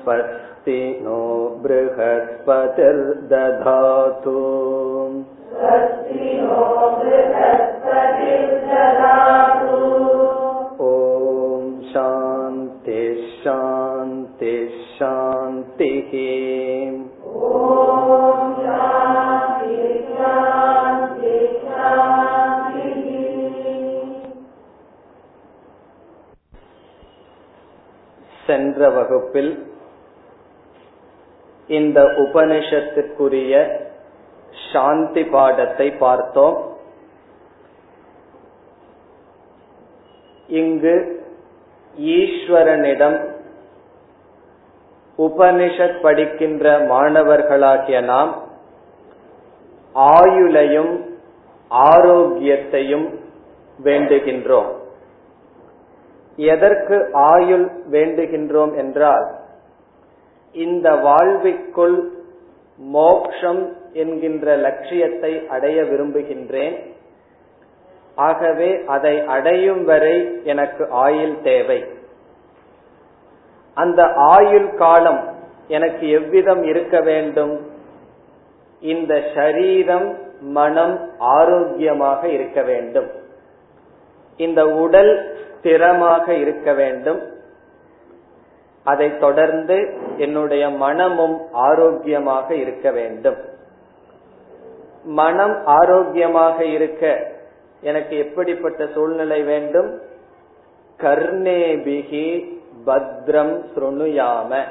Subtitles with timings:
[0.00, 1.18] स्वस्ति नो
[1.62, 2.60] बृहस्पतिर्दधातु।
[10.84, 13.02] ॐ शान्ति
[13.44, 14.54] शान्ति
[14.98, 16.12] शान्तिः
[28.80, 29.50] சென்ற வகுப்பில்
[31.68, 33.54] இந்த உபனிஷத்திற்குரிய
[34.72, 36.56] சாந்தி பாடத்தை பார்த்தோம்.
[40.48, 40.94] இங்கு
[41.98, 43.18] ஈஸ்வரனிடம்
[45.18, 48.32] உபனிஷத் படிக்கின்ற மாணவர்களாகிய நாம்
[49.94, 50.94] ஆயுளையும்
[51.70, 53.06] ஆரோக்கியத்தையும்
[53.84, 54.72] வேண்டுகின்றோம்.
[56.36, 59.26] எதற்கு ஆயுள் வேண்டுகின்றோம் என்றால்
[60.52, 61.98] இந்த வாழ்விற்குள்
[62.76, 66.76] மோக்ஷம் என்கின்ற லட்சியத்தை அடைய விரும்புகின்றேன்.
[68.14, 71.84] ஆகவே அதை அடையும் வரை எனக்கு ஆயுள் தேவை.
[73.74, 75.34] அந்த ஆயுள் காலம்
[75.68, 77.70] எனக்கு எவ்விதம் இருக்க வேண்டும்?
[78.80, 83.10] இந்த சரீரம் மனம் ஆரோக்கியமாக இருக்க வேண்டும்.
[84.36, 87.20] இந்த உடல் ஸ்திரமாக இருக்க வேண்டும்.
[88.84, 93.36] அதைத் தொடர்ந்து என்னுடைய மனமும் ஆரோக்கியமாக இருக்க வேண்டும்.
[95.04, 97.32] மனம் ஆரோக்கியமாக இருக்க
[97.80, 100.00] எனக்கு எப்படிப்பட்ட சூழ்நிலை வேண்டும்?
[100.98, 104.64] கர்ணேபிகி பத்ரம் சுருணுயாம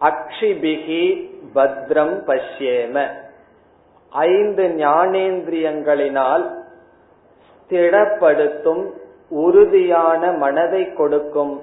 [0.00, 3.06] அக்ஷிபிகி பத்ரம் பஷ்யேம.
[4.10, 6.50] ஐந்து ஞானேந்திரியங்களினால்
[7.70, 9.00] திடப்படுத்தும்
[9.32, 11.60] உறுதியான மனதை கொடுக்கும்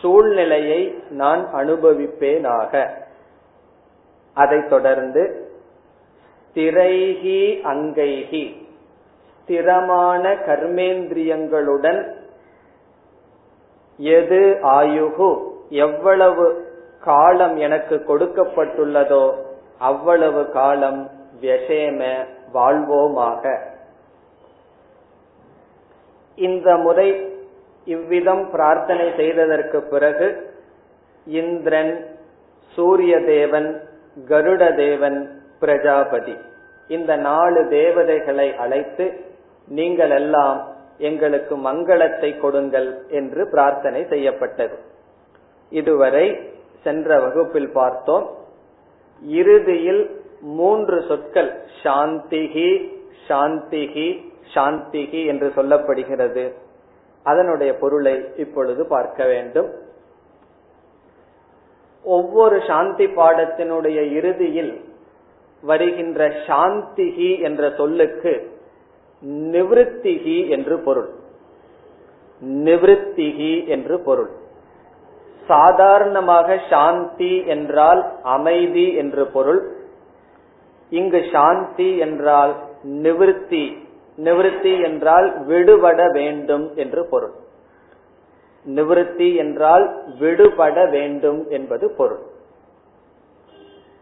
[0.00, 2.88] சூழ்நிலையை நான் அனுபவிப்பேனாக.
[4.34, 5.22] அதைத் தொடர்ந்து
[6.48, 8.44] ஸ்திரைகி அங்கைகி
[9.42, 12.00] ஸ்திரமான கர்மேந்திரியங்களுடன்
[13.96, 15.30] எது ஆயுகு
[15.68, 16.46] எவ்வளவு
[17.00, 19.24] காலம் எனக்கு கொடுக்கப்பட்டுள்ளதோ
[19.78, 21.10] அவ்வளவு காலம்
[21.42, 22.00] விஷேம
[22.54, 23.70] வாழ்வோமாக.
[26.34, 27.08] இந்த முறை
[27.84, 30.50] இவ்விதம் பிரார்த்தனை செய்ததற்கு பிறகு
[31.26, 32.16] இந்திரன்
[32.74, 33.82] சூரிய தேவன்
[34.28, 36.36] கருட தேவன் பிரஜாபதி
[36.88, 39.20] இந்த நாலு தேவதைகளை அழைத்து
[39.68, 44.76] நீங்கள் எல்லாம் எங்களுக்கு மங்களத்தை கொடுங்கள் என்று பிரார்த்தனை செய்யப்பட்டது.
[45.70, 46.38] இதுவரை
[46.82, 48.30] சென்ற வகுப்பில் பார்த்தோம்.
[49.22, 51.50] இறுதியில் மூன்று சொற்கள்
[51.82, 52.70] சாந்திகி
[53.28, 56.52] சாந்திகி சாந்திகி என்று சொல்லப்படுகிறது.
[57.22, 59.70] அதனுடைய பொருளை இப்பொழுது பார்க்க வேண்டும்.
[62.02, 64.80] ஒவ்வொரு சாந்தி பாடத்தினுடைய இறுதியில்
[65.60, 68.50] வருகின்ற சாந்திகி என்ற சொல்லுக்கு
[69.26, 71.10] நிவிருத்திகி என்று பொருள்.
[72.42, 74.30] நிவிருத்திகி என்று பொருள்.
[75.46, 79.72] சாதாரணமாக சாந்தி என்றால் அமைதி என்று பொருள்.
[80.90, 83.81] இங்கு சாந்தி என்றால் நிவிருத்தி
[84.18, 87.32] நிவிருத்தி என்றால் விடுபட வேண்டும் என்று பொருள்.
[88.74, 92.18] நிவிருத்தி என்றால் விடுபட வேண்டும் என்பது பொருள்.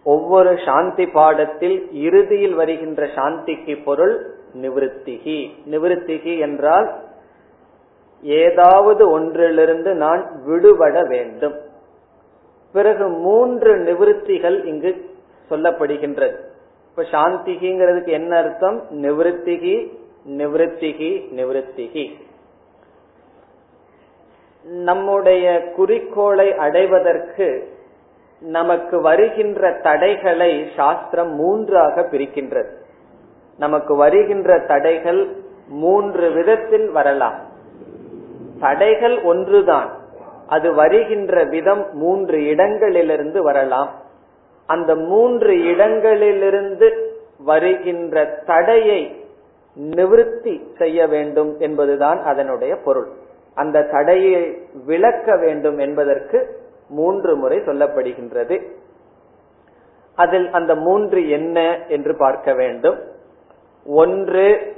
[0.05, 5.51] ஒவ்வொரு சாந்தி பாடத்தில் இறுதியில் வருகின்ற சாந்திக்கு பொருள் நிவிருத்திகி.
[5.71, 6.95] நிவிருத்திகி என்றால்
[8.23, 11.55] ஏதாவது ஒன்றிலிருந்து நான் விடுபட வேண்டும்.
[12.73, 15.11] பிறகு மூன்று நிவிருத்திகள் இங்கு
[15.51, 16.37] சொல்லப்படுகின்றது.
[17.01, 18.83] இப்ப சாந்திகிங்கிறதுக்கு என்ன அர்த்தம்?
[18.91, 19.99] நிவத்திகி
[20.29, 22.11] நிவத்திகி நிவத்திகி
[24.65, 27.69] நம்முடைய குறிக்கோளை அடைவதற்கு
[28.41, 32.69] நமக்கு வருகின்ற தடைகளை சாஸ்திரம் மூன்றாக பிரிக்கின்றது.
[33.59, 35.37] நமக்கு வருகின்ற தடைகள்
[35.69, 37.39] மூன்று விதத்தில் வரலாம்.
[38.61, 39.99] தடைகள் ஒன்றுதான்.
[40.47, 44.09] அது வருகின்ற விதம் மூன்று இடங்களிலிருந்து வரலாம்.
[44.71, 49.25] அந்த மூன்று இடங்களிலிருந்து வருகின்ற தடையை
[49.81, 53.09] நிவிருத்தி செய்ய வேண்டும் என்பதுதான் அதனுடைய பொருள்.
[53.55, 58.71] அந்த தடையை விளக்க வேண்டும் என்பதற்கு மூன்று முறை சொல்லப்படுகின்றது.
[60.15, 62.99] அதில் அந்த மூன்று என்ன என்று பார்க்க வேண்டும்.
[63.87, 64.77] ஒன்று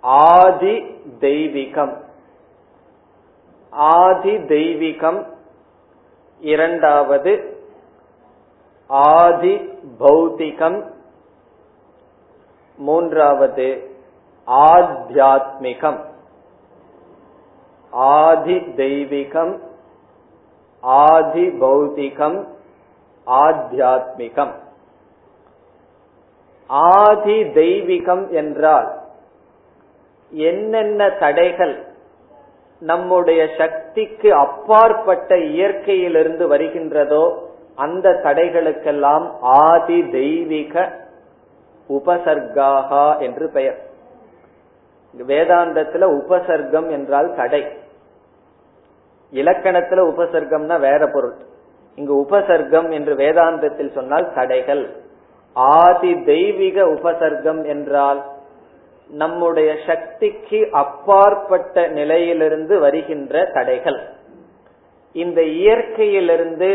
[0.00, 0.74] ஆதி
[1.20, 1.96] தெய்வீகம்.
[3.70, 5.26] ஆதி தெய்வீகம்.
[6.40, 7.49] இரண்டாவது
[8.90, 10.90] ஆதி பௌத்திகம்.
[12.76, 13.96] மூன்றாவது
[14.46, 16.04] ஆத்தியாத்மிகம்
[17.92, 19.58] ஆதி தெய்வீகம்
[20.82, 22.46] ஆதி பௌத்திகம்
[23.26, 24.52] ஆத்தியாத்மிகம்
[26.66, 29.00] ஆதி தெய்வீகம் என்றால்
[30.30, 31.86] என்னென்ன தடைகள்
[32.80, 37.48] நம்முடைய சக்திக்கு அப்பாற்பட்ட இயற்கையிலிருந்து வருகின்றதோ
[37.80, 40.74] அந்த தடைகளுக்கெல்லாம் ஆதி தெய்வீக
[41.88, 43.78] உபசர்காகா என்று பெயர்.
[45.18, 47.62] வேதாந்தத்துல உபசர்க்கம் என்றால் தடை.
[49.32, 51.36] இலக்கணத்துல உபசர்க்கம்னா வேற பொருள்.
[51.96, 54.84] இங்கு உபசர்க்கம் என்று வேதாந்தத்தில் சொன்னால் தடைகள்.
[55.52, 58.20] ஆதி தெய்வீக உபசர்க்கம் என்றால்
[59.08, 64.00] நம்முடைய சக்திக்கு அப்பாற்பட்ட நிலையிலிருந்து வருகின்ற தடைகள்.
[65.12, 66.70] இந்த இயற்கையிலிருந்து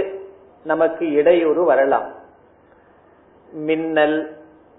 [0.65, 2.07] நமக்கு இடையூறு வரலாம்.
[3.51, 4.35] மின்னல்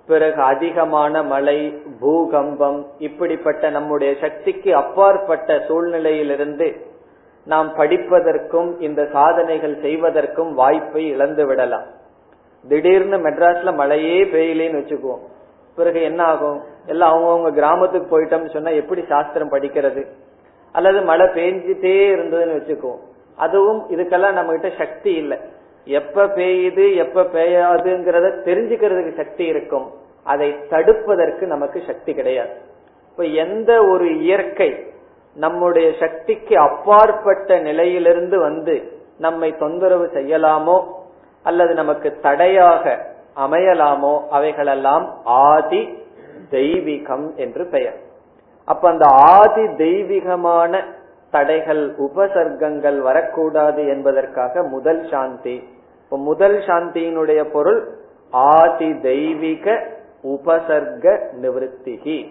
[0.07, 6.81] பிறகு அதிகமான மழை பூகம்பம் இப்படிப்பட்ட நம்முடைய சக்திக்கு அப்பாற்பட்ட சூழ்நிலையிலிருந்து
[7.45, 11.87] நாம் படிப்பதற்கும் இந்த சாதனைகள் செய்வதற்கும் வாய்ப்பை இழந்து விடலாம்.
[12.69, 15.21] திடீர்னு மெட்ராஸ்ல மழையே பெய்யலேன்னு வச்சுக்குவோம்.
[15.77, 16.63] பிறகு என்ன ஆகும்?
[16.87, 20.07] எல்லாம் அவங்கவுங்க கிராமத்துக்கு போயிட்டோம்னு சொன்னா எப்படி சாஸ்திரம் படிக்கிறது?
[20.73, 23.01] அல்லது மழை பெஞ்சிட்டே இருந்ததுன்னு வச்சுக்குவோம்.
[23.37, 25.39] அதுவும் இதுக்கெல்லாம் நம்ம கிட்ட சக்தி இல்லை.
[25.87, 29.91] எப்ப பெய்யுது எப்ப பெய்யாதுங்கிறத தெரிஞ்சுக்கிறதுக்கு சக்தி இருக்கும்.
[30.25, 32.51] அதை தடுப்பதற்கு நமக்கு சக்தி கிடையாது.
[33.11, 34.87] இப்ப எந்த ஒரு இயற்கை
[35.37, 40.85] நம்முடைய சக்திக்கு அப்பாற்பட்ட நிலையிலிருந்து வந்து நம்மை தொந்தரவு செய்யலாமோ
[41.43, 45.99] அல்லது நமக்கு தடையாக அமையலாமோ அவைகளெல்லாம் ஆதி
[46.51, 47.97] தெய்வீகம் என்று பெயர்.
[48.65, 50.85] அப்ப அந்த ஆதி தெய்வீகமான
[51.31, 55.69] தடைகள் உபசர்க்கங்கள் வரக்கூடாது என்பதற்காக முதல் சாந்தி
[56.07, 57.99] இப்ப முதல் சாந்தியினுடைய பொருள்
[58.31, 59.87] ஆதி தெய்வீக
[60.23, 62.31] உபசர்க நிவத்திகி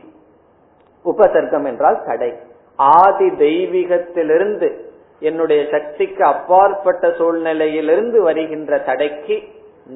[1.05, 2.33] உபசர்க்கம் என்றால் தடை.
[2.75, 4.79] ஆதி தெய்வீகத்திலிருந்து
[5.19, 9.43] என்னுடைய சக்திக்கு அப்பாற்பட்ட சூழ்நிலையிலிருந்து வருகின்ற தடைக்கு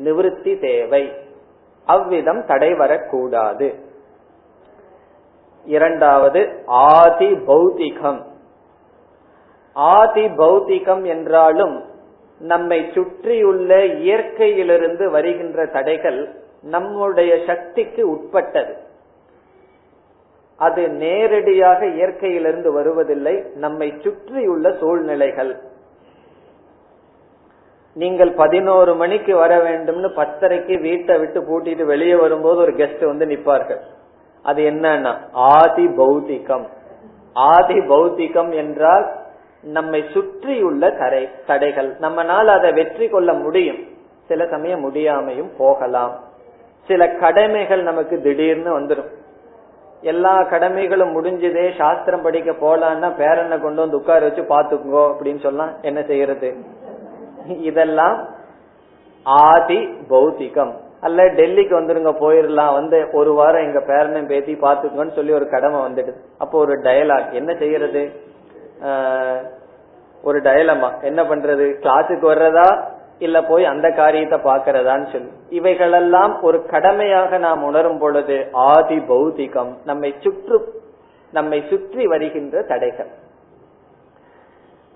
[0.03, 1.13] நிவிருத்தி தேவை.
[1.85, 3.73] அவ்விதம் தடை வரக்கூடாது.
[5.65, 8.21] இரண்டாவது ஆதி பௌத்திகம்
[9.73, 11.88] ஆதி பௌத்திகம் என்றாலும்
[12.39, 16.29] நம்மை சுற்றியுள்ள இயற்கையிலிருந்து வருகின்ற தடைகள்
[16.61, 18.77] நம்முடைய சக்திக்கு உட்பட்டது.
[20.55, 25.59] அது நேரடியாக இயற்கையிலிருந்து வருவதில்லை நம்மை சுற்றியுள்ள சூழ்நிலைகள்.
[27.93, 33.81] நீங்கள் பதினோரு மணிக்கு வர வேண்டும்னு பத்தரைக்கு வீட்டை விட்டு பூட்டிட்டு வெளியே வரும்போது ஒரு கெஸ்ட் வந்து நிப்பார்கள்
[34.41, 36.67] அது என்னன்னா ஆதி பௌத்திகம்.
[37.33, 39.17] ஆதி பௌத்திகம் என்றால்
[39.63, 41.89] நம்மை சுற்றியுள்ள தடை தடைகள்.
[42.01, 43.77] நம்மனால் அதை வெற்றி கொள்ள முடியும்.
[44.27, 46.19] சில சமயம் முடியாமையும் போகலாம்.
[46.87, 49.09] சில கடமைகள் நமக்கு திடீர்னு வந்துடும்
[50.01, 56.03] எல்லா கடமைகளும் முடிஞ்சதே சாஸ்திரம் படிக்க போலான்னா பேரனை கொண்டு வந்து உட்கார வச்சு பாத்துக்கோ அப்படின்னு சொல்லலாம் என்ன
[56.03, 56.55] செய்யறது?
[57.47, 58.27] இதெல்லாம்
[59.23, 60.71] ஆதி பௌத்திகம்.
[61.01, 66.13] அல்ல டெல்லிக்கு வந்துருங்க போயிடலாம் வந்து ஒரு வாரம் எங்க பேரனை பேத்தி பாத்துக்கோன்னு சொல்லி ஒரு கடமை வந்துடுது.
[66.37, 68.11] அப்போ ஒரு டயலாக் என்ன செய்யறது?
[70.23, 71.65] ஒரு டயலமா என்ன பண்றது?
[71.83, 72.83] கிளாஸுக்கு வர்றதா?
[73.19, 75.31] இல்ல போய் அந்த காரியத்தை பாக்கிறதான்னு சொல்லி.
[75.49, 80.59] இவைகளெல்லாம் ஒரு கடமையாக நாம் உணரும் பொழுது ஆதி பௌதிகம் நம்மை சுற்று
[81.31, 83.09] நம்மை சுற்றி வருகின்ற தடைகள்.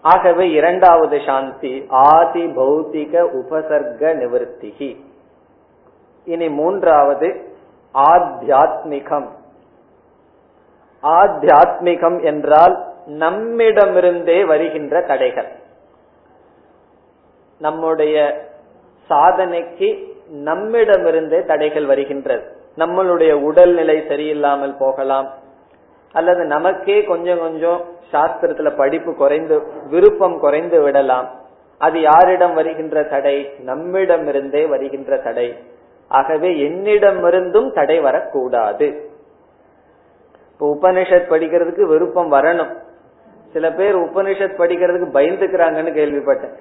[0.02, 4.98] ஆகவே இரண்டாவது சாந்தி ஆதி பௌத்திக உபசர்க நிவர்த்திகி.
[6.26, 7.30] இனி மூன்றாவது
[7.96, 9.30] ஆத்தியாத்மிகம்
[11.04, 12.76] ஆத்தியாத்மிகம் என்றால்
[13.08, 15.48] நம்மிடமிருந்தே வருகின்ற தடைகள்.
[17.60, 18.46] நம்முடைய
[19.10, 22.44] சாதனைக்கு நம்மிடமிருந்தே தடைகள் வருகின்றது.
[22.78, 25.34] நம்மளுடைய உடல்நிலை சரியில்லாமல் போகலாம்
[26.14, 27.82] அல்லது நமக்கே கொஞ்சம் கொஞ்சம்
[28.12, 31.30] சாஸ்திரத்துல படிப்பு குறைந்து விருப்பம் குறைந்து விடலாம்.
[31.78, 33.52] அது யாரிடம் வருகின்ற தடை?
[33.66, 35.58] நம்மிடமிருந்தே வருகின்ற தடை.
[36.08, 39.12] ஆகவே என்னிடமிருந்தும் தடை வரக்கூடாது.
[40.52, 42.83] இப்போ உபனிஷத் படிக்கிறதுக்கு விருப்பம் வரணும்.
[43.54, 46.56] சில பேர் உபனிஷத் படிக்கிறதுக்கு பயந்துக்கிறாங்கன்னு கேள்விப்பட்டேன்.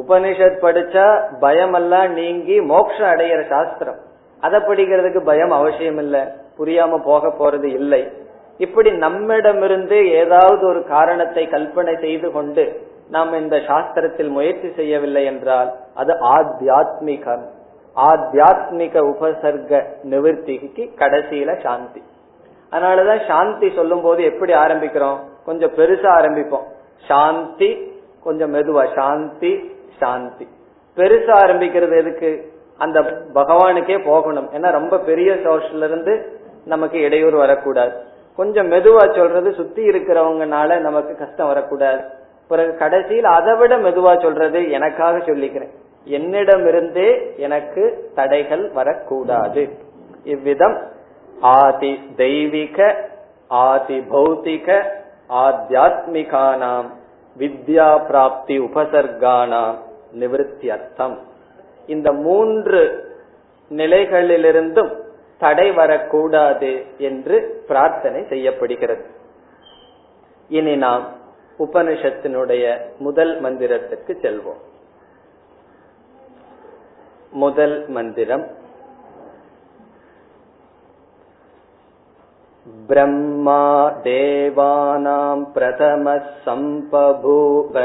[0.00, 1.06] உபனிஷத் படிச்சா
[1.40, 4.00] பயமெல்லாம் நீங்கி மோட்சம் அடையிற சாஸ்திரம்.
[4.40, 8.12] அதை படிக்கிறதுக்கு பயம் அவசியம் இல்ல புரியாம போக போறது இல்லை.
[8.58, 12.64] இப்படி நம்மிடமிருந்து ஏதாவது ஒரு காரணத்தை கல்பனை செய்து கொண்டு
[13.10, 17.44] நாம் இந்த சாஸ்திரத்தில் முயற்சி செய்யவில்லை என்றால் அது ஆத்தியாத்மிகம்
[17.96, 22.02] ஆத்தியாத்மிக உபசர்க நிவர்த்திக்கு கடைசியில சாந்தி.
[22.70, 25.18] அதனாலதான் சாந்தி சொல்லும் போது எப்படி ஆரம்பிக்கிறோம்?
[25.46, 26.66] கொஞ்சம் பெருசா ஆரம்பிப்போம்.
[27.08, 27.92] சாந்தி
[28.24, 28.94] கொஞ்சம் மெதுவா.
[28.94, 30.48] சாந்தி சாந்தி.
[30.96, 32.52] பெருசா ஆரம்பிக்கிறது எதுக்கு?
[32.78, 33.00] அந்த
[33.34, 34.50] பகவானுக்கே போகணும்.
[34.52, 37.92] ஏன்னா ரொம்ப பெரிய சோர்ஸ்ல இருந்து நமக்கு இடையூறு வரக்கூடாது.
[38.36, 42.04] கொஞ்சம் மெதுவா சொல்றது சுத்தி இருக்கிறவங்கனால நமக்கு கஷ்டம் வரக்கூடாது.
[42.48, 45.70] பிறகு கடைசியில் அதை விட மெதுவா சொல்றது எனக்காக சொல்லிக்கிறேன்.
[46.08, 49.68] என்னிடமிருந்தே எனக்கு தடைகள் வரக்கூடாது.
[50.24, 50.78] இவ்விதம்
[51.40, 53.08] ஆதி தெய்வீக
[53.48, 54.82] ஆதி பௌத்திக
[55.28, 56.90] ஆத்தியாத்மிகானாம்
[57.38, 59.74] வித்யா பிராப்தி உபசர்கானாம்
[60.12, 61.18] நிவர்த்தி அர்த்தம்.
[61.86, 63.04] இந்த மூன்று
[63.70, 64.96] நிலைகளிலிருந்தும்
[65.38, 69.04] தடை வரக்கூடாது என்று பிரார்த்தனை செய்யப்படுகிறது.
[70.48, 71.06] இனி நாம்
[71.58, 74.62] உபனிஷத்தினுடைய முதல் மந்திரத்திற்கு செல்வோம்.
[77.30, 78.46] முதல் மந்திரம்
[82.89, 87.77] ब्रह्मा देवानां प्रथमः सम्पभूव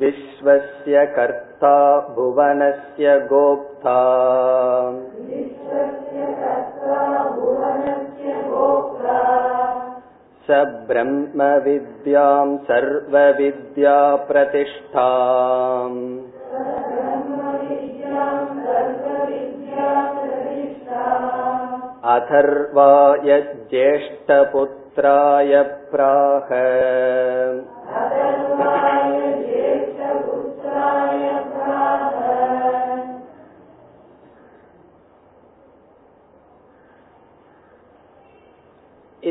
[0.00, 1.76] विश्वस्य कर्ता
[2.14, 3.98] भुवनस्य गोप्ता
[10.50, 16.00] स ब्रह्मविद्यां सर्वविद्या प्रतिष्ठाम्
[22.14, 23.40] अथर्वाय
[23.70, 26.52] ज्येष्ठपुत्राय प्राह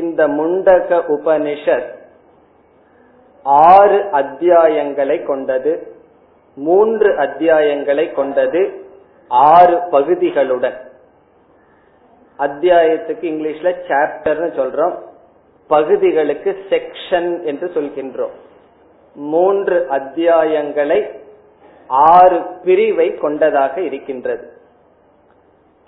[0.01, 1.95] இந்த முண்டக உபனிஷத்
[3.43, 5.95] ஆறு அத்தியாயங்களை கொண்டது
[6.55, 8.85] மூன்று அத்தியாயங்களை கொண்டது
[9.27, 10.77] ஆறு பகுதிகளுடன்.
[12.39, 14.97] அத்தியாயத்துக்கு இங்கிலீஷ்ல சாப்டர்னு சொல்றோம்.
[15.67, 18.35] பகுதிகளுக்கு செக்ஷன் என்று சொல்கின்றோம்.
[19.15, 21.19] மூன்று அத்தியாயங்களை
[21.87, 24.51] ஆறு பிரிவை கொண்டதாக இருக்கின்றது.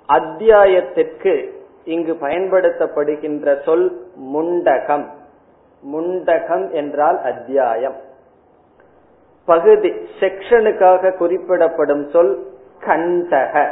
[0.06, 5.06] அத்தியாயத்திற்கு இங்கு பயன்படுத்தப்படுகின்ற சொல் முண்டகம்.
[5.94, 7.96] முண்டகம் என்றால் அத்தியாயம்.
[9.46, 12.48] பகுதி செக்ஷனுக்காக குறிப்பிடப்படும் சொல்
[12.80, 13.70] கண்டக.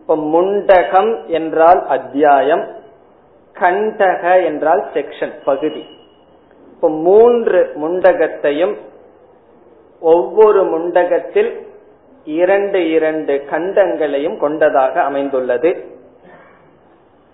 [0.00, 2.68] இப்ப முண்டகம் என்றால் அத்தியாயம்
[3.52, 5.84] கண்டக என்றால் செக்ஷன் பகுதி.
[6.74, 8.76] இப்ப மூன்று முண்டகத்தையும்
[10.00, 11.66] ஒவ்வொரு முண்டகத்தில்
[12.24, 16.00] இரண்டு இரண்டு கண்டங்களையும் கொண்டதாக அமைந்துள்ளது.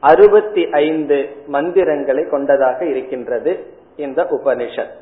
[0.00, 4.94] அறுபத்தி ஐந்து மந்திரங்களை கொண்டதாக இருக்கின்றது இந்த உபனிஷத்.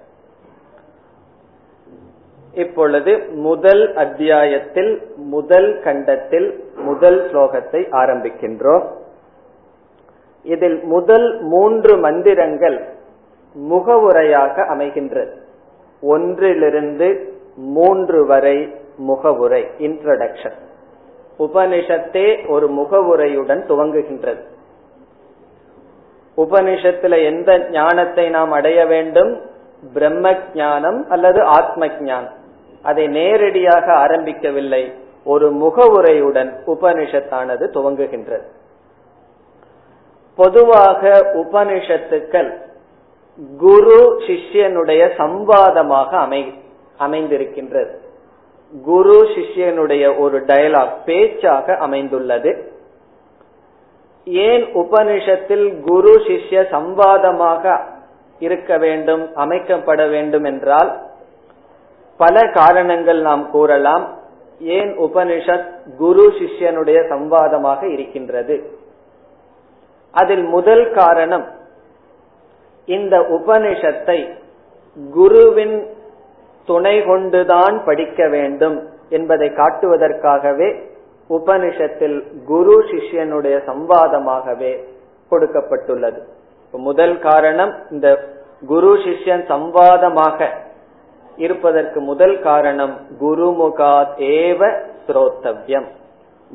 [2.52, 8.86] இப்பொழுது முதல் அத்தியாயத்தில் முதல் கண்டத்தில் முதல் ஸ்லோகத்தை ஆரம்பிக்கின்றோம்.
[10.42, 12.88] இதில் முதல் மூன்று மந்திரங்கள்
[13.54, 15.32] முகவுரையாக அமைகின்றது.
[16.00, 20.58] ஒன்றிலிருந்து மூன்று வரை முகவுரை இன்ட்ரடக்ஷன்
[21.38, 24.54] உபனிஷத்தே ஒரு முகவுரையுடன் துவங்குகின்றது.
[26.36, 29.40] உபனிஷத்துல எந்த ஞானத்தை நாம் அடைய வேண்டும்?
[29.92, 32.32] பிரம்ம ஞானம் அல்லது ஆத்ம ஞானம்
[32.82, 34.92] அதை நேரடியாக ஆரம்பிக்கவில்லை.
[35.24, 38.42] ஒரு முகவுரையுடன் உபனிஷத்தானது துவங்குகின்றது.
[40.36, 42.54] பொதுவாக உபனிஷத்துக்கள்
[43.58, 46.54] குரு சிஷ்யனுடைய சம்வாதமாக அமை
[47.00, 47.94] அமைந்திருக்கின்றது.
[48.82, 52.65] குரு சிஷ்யனுடைய ஒரு டயலாக் பேச்சாக அமைந்துள்ளது.
[54.26, 57.80] ஏன் உபனிஷத்தில் குரு சிஷ்ய சம்வாதமாக
[58.38, 61.02] இருக்க வேண்டும் அமைக்கப்பட வேண்டும் என்றால்
[62.16, 64.18] பல காரணங்கள் நாம் கூறலாம்.
[64.60, 68.70] ஏன் உபனிஷத் குரு சிஷ்யனுடைய சம்வாதமாக இருக்கின்றது?
[70.12, 71.46] அதில் முதல் காரணம்
[72.86, 74.34] இந்த உபனிஷத்தை
[75.10, 75.86] குருவின்
[76.66, 80.88] துணை கொண்டுதான் படிக்க வேண்டும் என்பதை காட்டுவதற்காகவே
[81.30, 84.72] உபனிஷத்தில் குரு சிஷ்யனுடைய சம்வாதமாகவே
[85.30, 86.20] கொடுக்கப்பட்டுள்ளது.
[86.72, 88.08] முதல் காரணம் இந்த
[88.66, 90.48] குரு சிஷ்யன் சம்வாதமாக
[91.36, 94.68] இருப்பதற்கு முதல் காரணம் குருமுகா தேவ
[95.06, 95.88] ஸ்ரோத்தவ்யம்.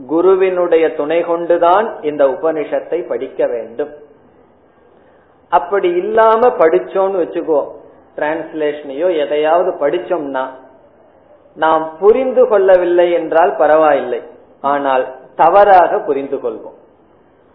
[0.07, 3.91] குருவினுடைய துணை கொண்டுதான் இந்த உபனிஷத்தை படிக்க வேண்டும்.
[5.49, 7.61] அப்படி இல்லாம படிச்சோம்னு வச்சுக்கோ
[8.17, 10.43] டிரான்ஸ்லேஷனையோ எதையாவது படிச்சோம்னா
[11.57, 14.21] நாம் புரிந்து கொள்ளவில்லை என்றால் பரவாயில்லை.
[14.61, 16.79] ஆனால் தவறாக புரிந்து கொள்வோம்.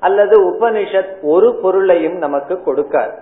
[0.01, 3.19] அல்லது உபனிஷத் ஒரு பொருளையும் நமக்கு கொடுக்காது.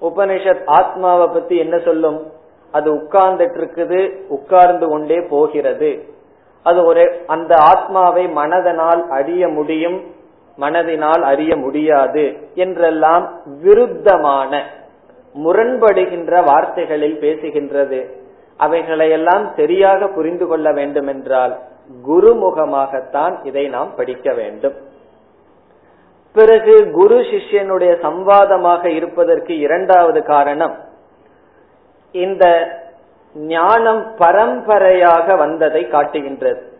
[0.00, 2.32] உபனிஷத் ஆத்மாவை பத்தி என்ன சொல்லும்?
[2.72, 6.04] அது உட்கார்ந்துட்டு இருக்குது உட்கார்ந்து கொண்டே போகிறது.
[6.62, 10.02] அது ஒரு அந்த ஆத்மாவை மனதனால் அறிய முடியும்
[10.60, 14.62] மனதினால் அறிய முடியாது என்றெல்லாம் விருத்தமான
[15.44, 18.10] முரண்படுகின்ற வார்த்தைகளில் பேசுகின்றது.
[18.58, 21.58] அவைகளையெல்லாம் சரியாக புரிந்து கொள்ள வேண்டும் என்றால்
[22.08, 24.74] குருமுகமாகத்தான் இதை நாம் படிக்க வேண்டும்.
[26.32, 30.78] பிறகு குரு சிஷ்யனுடைய சம்வாதமாக இருப்பதற்கு இரண்டாவது காரணம்
[32.12, 32.44] இந்த
[33.34, 36.72] ஞானம் பரம்பரையாக வந்ததை காட்டுகின்றது.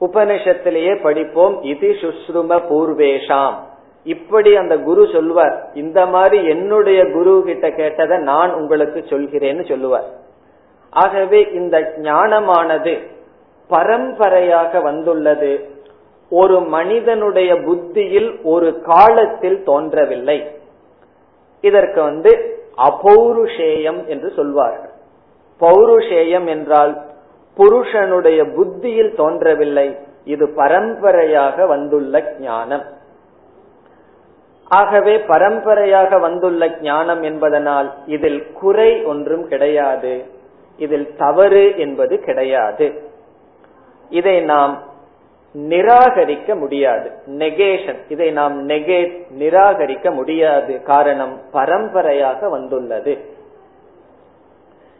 [0.00, 3.54] உபனிஷத்திலேயே படிப்போம் இது சுஷ்ரும பூர்வேஷாம்.
[4.04, 5.66] இப்படி அந்த குரு சொல்வார்.
[5.74, 10.04] இந்த மாதிரி என்னுடைய குரு கிட்ட கேட்டதை நான் உங்களுக்கு சொல்கிறேன்னு சொல்லுவார்.
[10.90, 13.10] ஆகவே இந்த ஞானமானது
[13.68, 15.70] பரம்பரையாக வந்துள்ளது.
[16.30, 20.50] ஒரு மனிதனுடைய புத்தியில் ஒரு காலத்தில் தோன்றவில்லை.
[21.60, 24.90] இதற்கு வந்து அபௌருஷேயம் என்று சொல்வார்கள்.
[25.60, 27.00] பௌருஷேயம் என்றால்
[27.54, 29.96] புருஷனுடைய புத்தியில் தோன்றவில்லை.
[30.24, 32.82] இது பரம்பரையாக வந்துள்ள ஞானம்.
[34.68, 40.24] ஆகவே பரம்பரையாக வந்துள்ள ஞானம் என்பதனால் இதில் குறை ஒன்றும் கிடையாது.
[40.76, 43.11] இதில் தவறு என்பது கிடையாது.
[44.12, 44.74] இதை நாம்
[45.54, 47.10] நிராகரிக்க முடியாது.
[47.26, 50.82] நெகேஷன் இதை நாம் நெகேட் நிராகரிக்க முடியாது.
[50.82, 53.18] காரணம் பரம்பரையாக வந்துள்ளது.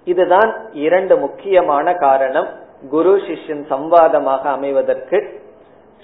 [0.05, 2.49] இதுதான் இரண்டு முக்கியமான காரணம்.
[2.91, 5.19] குரு சிஷ்யன் சம்வாதமாக அமைவதற்கு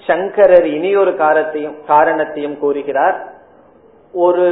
[0.07, 3.17] சங்கரர் இனியொரு காரத்தையும் காரணத்தையும் கூறுகிறார்.
[4.13, 4.47] ஒரு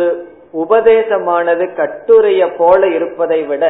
[0.53, 3.63] உபதேசமானது கட்டுரைய போல இருப்பதை விட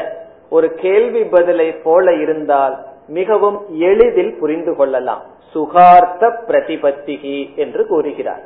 [0.49, 2.75] ஒரு கேள்வி பதிலை போல இருந்தால்
[3.07, 5.21] மிகவும் எளிதில் புரிந்து கொள்ளலாம்.
[5.53, 8.41] சுகார்த்த பிரதிபத்திகி என்று கூறுகிறார்.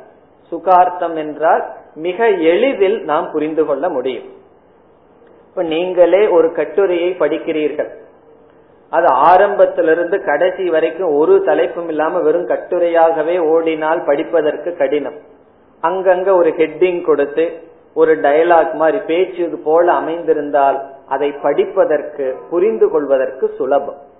[0.50, 4.24] சுகார்த்தம் என்றால் மிக எளிதில் நாம் புரிந்து கொள்ள முடியும்.
[5.48, 7.90] இப்ப நீங்களே ஒரு கட்டுரையை படிக்கிறீர்கள்.
[8.90, 15.18] அது ஆரம்பத்திலிருந்து கடைசி வரைக்கும் ஒரு தலைப்பும் இல்லாம வெறும் கட்டுரையாகவே ஓடினால் படிப்பதற்கு கடினம்.
[15.82, 17.62] அங்கங்க ஒரு ஹெட்டிங் கொடுத்து
[17.94, 24.10] ஒரு டயலாக் மாதிரி பேச்சு போல அமைந்திருந்தால் அதை படிப்பதற்கு புரிந்து கொள்வதற்கு சுலபம்.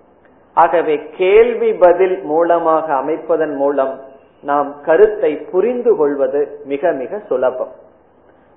[0.55, 4.01] ஆகவே கேள்வி பதில் மூலமாக அமைப்பதன் மூலம்
[4.43, 7.73] நாம் கருத்தை புரிந்து கொள்வது மிக மிக சுலபம்.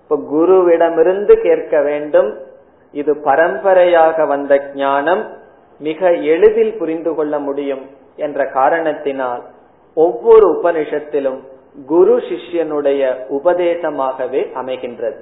[0.02, 2.38] இப்ப குருவிடமிருந்து கேட்க வேண்டும்.
[2.92, 5.24] இது பரம்பரையாக வந்த ஞானம்
[5.80, 9.44] மிக எளிதில் புரிந்து கொள்ள முடியும் என்ற காரணத்தினால்
[9.94, 11.40] ஒவ்வொரு உபனிஷத்திலும்
[11.86, 15.20] குரு சிஷ்யனுடைய உபதேசமாகவே அமைகின்றது.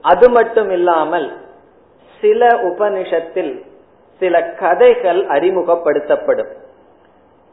[0.00, 1.36] அது மட்டும் இல்லாமல்
[2.20, 3.64] சில உபனிஷத்தில்
[4.18, 6.48] சில கதைகள் அறிமுகப்படுத்தப்படும்.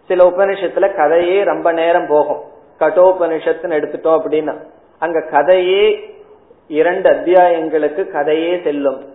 [0.08, 2.42] சில உபனிஷத்துல கதையே ரொம்ப நேரம் போகும்.
[2.80, 4.58] கட்டோபனிஷத்துன்னு எடுத்துட்டோம் அப்படின்னா
[5.00, 6.16] அங்க கதையே
[6.68, 9.14] இரண்டு அத்தியாயங்களுக்கு கதையே செல்லும்.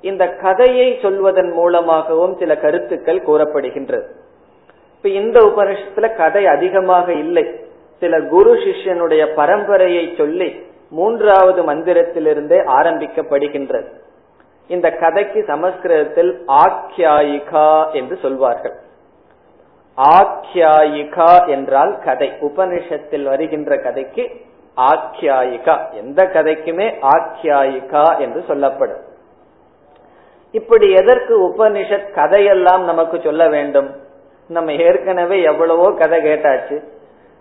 [0.00, 4.04] இந்த கதையை சொல்வதன் மூலமாகவும் சில கருத்துக்கள் கூறப்படுகின்றது.
[4.96, 7.44] இப்ப இந்த உபனிஷத்துல கதை அதிகமாக இல்லை.
[8.00, 13.86] சில குரு சிஷ்யனுடைய பரம்பரையை சொல்லி மூன்றாவது மந்திரத்திலிருந்தே ஆரம்பிக்கப்படுகின்றது.
[14.68, 18.74] இந்த கதைக்கு சமஸ்கிருதத்தில் ஆக்கியாயிகா என்று சொல்வார்கள்.
[19.98, 22.32] ஆக்கியாயிகா என்றால் கதை.
[22.40, 24.30] உபனிஷத்தில் வருகின்ற கதைக்கு
[24.76, 25.92] ஆக்கியாயிகா.
[25.92, 29.02] எந்த கதைக்குமே ஆக்கியாயிகா என்று சொல்லப்படும்.
[30.50, 33.90] இப்படி எதற்கு உபனிஷத் கதையெல்லாம் நமக்கு சொல்ல வேண்டும்?
[34.48, 36.82] நம்ம ஏற்கனவே எவ்வளவோ கதை கேட்டாச்சு.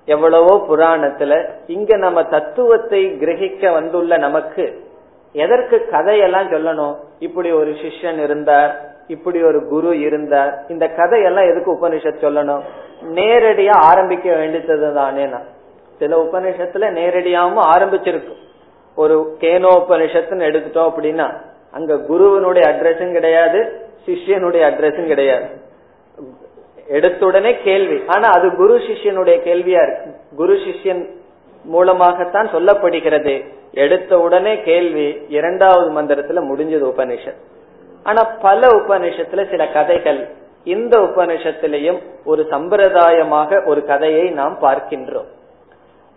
[0.06, 4.92] எவ்வளவோ புராணத்துல இங்க நம்ம தத்துவத்தை கிரகிக்க வந்துள்ள நமக்கு
[5.34, 6.96] எதற்கு கதையெல்லாம் சொல்லணும்?
[7.19, 12.62] இப்படி ஒரு சிஷ்யன் இருந்தார் இப்படி ஒரு குரு இருந்தார் இந்த கதையெல்லாம் எதுக்கு உபனிஷத் சொல்லணும்?
[13.12, 15.28] நேரடியா ஆரம்பிக்க வேண்டியது தானே
[16.00, 18.41] சில உபனிஷத்துல நேரடியாகவும் ஆரம்பிச்சிருக்கும்
[18.96, 21.36] ஒரு கேனோபனிஷத்துன்னு எடுத்துட்டோம் அப்படின்னா
[21.72, 25.46] அங்க குருவனுடைய அட்ரஸும் கிடையாது சிஷ்யனுடைய அட்ரஸும் கிடையாது.
[26.91, 28.04] எடுத்துடனே கேள்வி.
[28.08, 30.15] ஆனா அது குரு சிஷ்யனுடைய கேள்வியா இருக்கு.
[30.36, 31.10] குரு சிஷ்யன்
[31.63, 33.46] மூலமாகத்தான் சொல்லப்படுகிறது.
[33.74, 37.42] எடுத்த உடனே கேள்வி இரண்டாவது மந்திரத்துல முடிஞ்சது உபனிஷத்
[38.04, 40.30] ஆனா பல உபனிஷத்துல சில கதைகள்
[40.64, 45.26] இந்த உபனிஷத்திலையும் ஒரு சம்பிரதாயமாக ஒரு கதையை நாம் பார்க்கின்றோம்.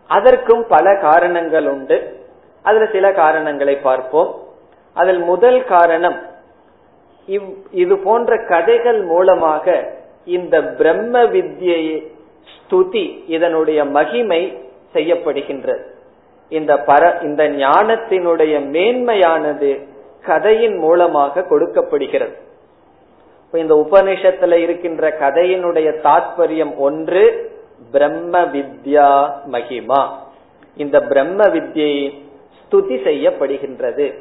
[0.07, 2.21] அதற்கும் பல காரணங்கள் உண்டு.
[2.63, 4.43] அதுல சில காரணங்களை பார்ப்போம்.
[4.93, 6.23] அதில் முதல் காரணம்
[7.71, 12.07] இது போன்ற கதைகள் மூலமாக இந்த பிரம்ம வித்யை
[12.53, 14.59] ஸ்துதி இதனுடைய மகிமை
[14.95, 15.83] செய்யப்படுகின்றது.
[16.49, 19.87] இந்த பர இந்த ஞானத்தினுடைய மேன்மையானது
[20.23, 22.37] கதையின் மூலமாக கொடுக்கப்படுகிறது.
[23.53, 27.55] இந்த உபனிஷத்துல இருக்கின்ற கதையினுடைய தாற்பயம் ஒன்று
[27.93, 30.09] பிரம்ம வித்யா மகிமா.
[30.77, 32.13] இந்த பிரம்ம வித்யை
[32.59, 34.15] ஸ்துதி செய்யப்படுகின்றது.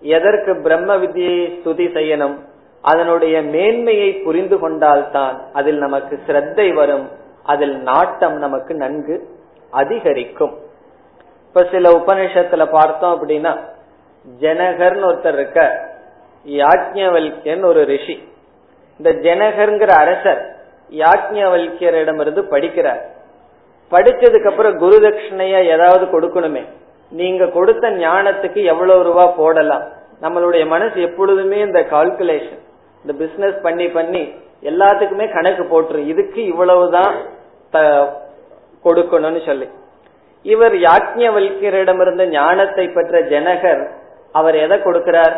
[0.00, 2.36] எதற்கு பிரம்ம வித்யை ஸ்துதி செய்யணும்?
[2.82, 7.08] அதனுடைய மேன்மையை புரிந்து கொண்டால்தான் அதில் நமக்கு சிரத்தை வரும்
[7.42, 9.36] அதில் நாட்டம் நமக்கு நன்கு
[9.70, 10.58] அதிகரிக்கும்.
[11.46, 13.58] இப்ப சில உபநிஷத்துல பார்த்தோம் அப்படின்னா
[14.40, 15.86] ஜனகர்னு ஒருத்தர் இருக்க
[16.46, 18.28] யாஜ்ஞவல்யன் ஒரு ரிஷி.
[18.98, 20.56] இந்த ஜனகர்ங்கிற அரசர்
[20.90, 23.00] யாஜ்ஞவல்யரிடமிருந்து படிக்கிறார்.
[23.90, 26.64] படிச்சதுக்கு அப்புறம் குரு தட்சிணைய ஏதாவது கொடுக்கணுமே.
[27.10, 29.82] நீங்க கொடுத்த ஞானத்துக்கு எவ்வளவு ரூபா போடலாம்.
[30.20, 32.58] நம்மளுடைய மனசு எப்பொழுதுமே இந்த கால்குலேஷன்
[33.04, 36.06] இந்த பிசினஸ் பண்ணி பண்ணி எல்லாத்துக்குமே கணக்கு போட்டுரும்.
[36.06, 37.14] இதுக்கு இவ்வளவுதான்
[38.84, 39.68] கொடுக்கணும்னு சொல்லி.
[40.42, 43.90] இவர் யாஜ்ஞவல்யரிடமிருந்த ஞானத்தை பெற்ற ஜனகர்
[44.32, 45.36] அவர் எதை கொடுக்கிறார்?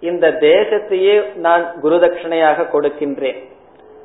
[0.00, 3.40] இந்த தேசத்தையே நான் குருதட்சணையாக கொடுக்கின்றேன்.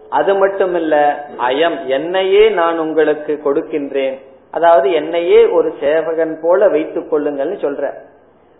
[0.10, 0.96] அது மட்டுமில்ல
[1.40, 4.16] அயம் என்னையே நான் உங்களுக்கு கொடுக்கின்றேன்.
[4.52, 7.94] அதாவது என்னையே ஒரு சேவகன் போல வைத்துக் கொள்ளுங்கள்னு சொல்ற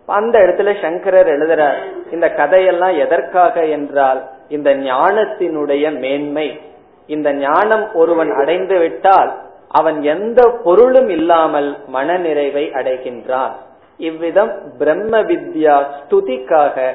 [0.06, 1.78] அந்த இடத்துல சங்கரர் எழுதுறார்
[2.12, 6.60] இந்த கதையெல்லாம் எதற்காக என்றால் இந்த ஞானத்தினுடைய மேன்மை.
[7.08, 9.32] இந்த ஞானம் ஒருவன் அடைந்து விட்டால்
[9.68, 13.52] அவன் எந்த பொருளும் இல்லாமல் மனநிறைவை அடைகின்றான்.
[13.98, 16.94] இவ்விதம் பிரம்ம வித்யா ஸ்துதிக்காக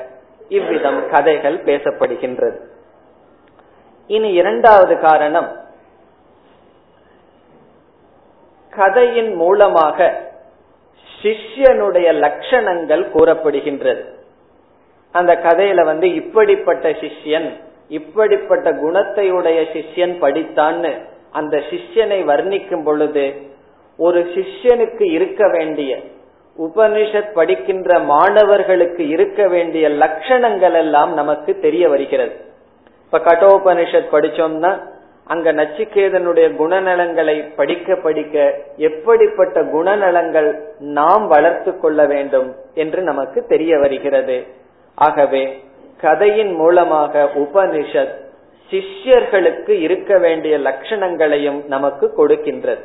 [0.48, 2.58] இவ்விதம் கதைகள் பேசப்படுகின்றது.
[4.06, 5.56] இனி இரண்டாவது காரணம்.
[8.70, 10.20] கதையின் மூலமாக
[11.22, 14.04] சிஷ்யனுடைய லட்சணங்கள் கூறப்படுகின்றது.
[15.12, 17.50] அந்த கதையில வந்து இப்படிப்பட்ட சிஷ்யன்
[17.88, 23.32] இப்படிப்பட்ட குணத்தையுடைய சிஷ்யன் படித்தான்னு அந்த சிஷ்யனை வர்ணிக்கும் பொழுது
[23.96, 25.98] ஒரு சிஷ்யனுக்கு இருக்க வேண்டிய
[26.58, 32.32] உபனிஷத் படிக்கின்ற மாணவர்களுக்கு இருக்க வேண்டிய லட்சணங்கள் எல்லாம் நமக்கு தெரிய வருகிறது.
[33.04, 34.88] இப்ப கட்டோபனிஷத் படிச்சோம்னா
[35.26, 44.46] அங்க நச்சிகேதனுடைய குணநலங்களை படிக்க படிக்க எப்படிப்பட்ட குணநலங்கள் நாம் வளர்த்து கொள்ள வேண்டும் என்று நமக்கு தெரிய வருகிறது.
[44.94, 45.62] ஆகவே
[46.00, 48.28] கதையின் மூலமாக உபனிஷத்
[48.70, 52.80] சிஷ்யர்களுக்கு இருக்க வேண்டிய லட்சணங்களையும் நமக்கு கொடுக்கின்றது.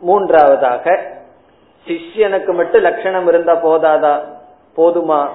[0.00, 1.12] மூன்றாவதாக
[1.86, 4.14] சிஷ்யனுக்கு மட்டும் லட்சணம் இருந்தா போதாதா?
[4.76, 5.28] போதுமா?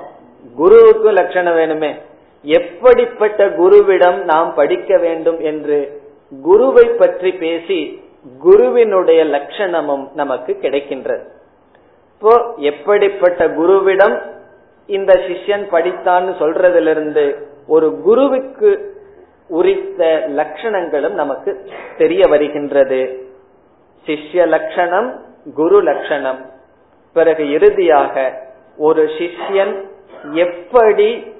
[0.55, 2.01] குருவுக்கு லட்சணம் வேணுமே.
[2.43, 6.01] எப்படிப்பட்ட குருவிடம் நாம் படிக்க வேண்டும் என்று
[6.41, 8.01] குருவை பற்றி பேசி
[8.39, 11.23] குருவினுடைய லட்சணமும் நமக்கு கிடைக்கின்றது.
[12.11, 14.21] இப்போ எப்படிப்பட்ட குருவிடம்
[14.85, 18.91] இந்த சிஷ்யன் படித்தான்னு சொல்றதிலிருந்து ஒரு குருவுக்கு
[19.47, 23.27] உரித்த லட்சணங்களும் நமக்கு தெரிய வருகின்றது.
[24.05, 25.21] சிஷ்ய லட்சணம்
[25.55, 26.49] குரு லட்சணம்.
[27.13, 28.41] பிறகு இறுதியாக
[28.77, 29.85] ஒரு சிஷ்யன்
[30.33, 31.31] எப்படி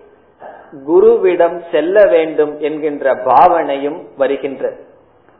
[0.87, 4.77] குருவிடம் செல்ல வேண்டும் என்கின்ற பாவனையும் வருகின்றது.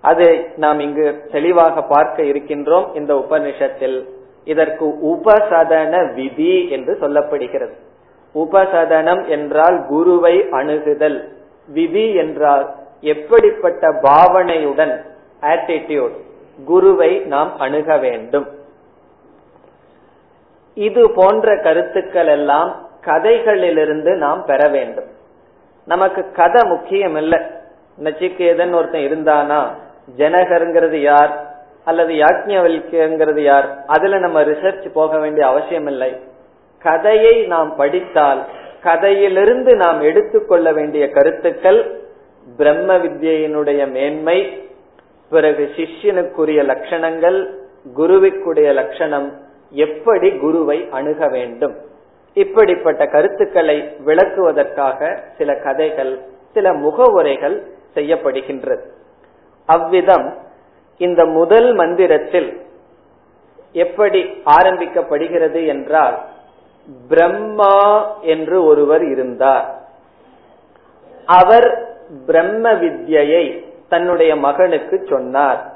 [0.02, 4.08] அது நாம் இங்கு தெளிவாக பார்க்க இருக்கின்றோம் இந்த உபனிஷத்தில்.
[4.46, 7.74] இதற்கு உபசதன விதி என்று சொல்லப்படுகிறது.
[8.36, 11.30] உபசதனம் என்றால் குருவை அணுகுதல்.
[11.67, 15.06] விதி என்றால் எப்படிப்பட்ட பாவனையுடன்
[15.41, 16.15] ஆட்டிடியூட்
[16.65, 18.48] குருவை நாம் அணுக வேண்டும்.
[20.74, 25.06] இது போன்ற கருத்துக்கள் எல்லாம் கதைகளிலிருந்து நாம் பெற வேண்டும்.
[25.86, 27.52] நமக்கு கதை முக்கியம் இல்ல
[28.04, 29.67] நச்சிகேதன் ஒருத்தன் இருந்தானா?
[30.17, 31.54] ஜனகருங்கிறது யார்?
[31.86, 33.84] அல்லது யாக்ஞவல்யங்கிறது யார்?
[33.88, 36.32] அதுல நம்ம ரிசர்ச் போக வேண்டிய அவசியம் இல்லை
[36.84, 38.41] கதையை நாம் படித்தால்
[38.84, 41.80] கதையிலிருந்து நாம் எடுத்துக்கொள்ள வேண்டிய கருத்துக்கள்
[42.58, 44.38] பிரம்ம வித்யினுடைய மேன்மை
[45.30, 47.39] பிறகு சிஷ்யனுக்குரிய லட்சணங்கள்
[47.96, 49.28] குருவிக்குடைய லட்சணம்
[49.72, 51.76] எப்படி குருவை அணுக வேண்டும்?
[52.34, 56.19] இப்படிப்பட்ட கருத்துக்களை விளக்குவதற்காக சில கதைகள்
[56.54, 57.58] சில முகவுரைகள்
[57.96, 58.84] செய்யப்படுகின்றது.
[59.69, 60.28] அவ்விதம்
[60.98, 62.50] இந்த முதல் மந்திரத்தில்
[63.74, 66.17] எப்படி ஆரம்பிக்கப்படுகிறது என்றால்
[67.10, 69.82] பிரம்மா என்று ஒருவர் இருந்தார்.
[71.26, 71.88] அவர்
[72.26, 75.74] பிரம்ம வித்யை தன்னுடைய மகனுக்கு சொன்னார்.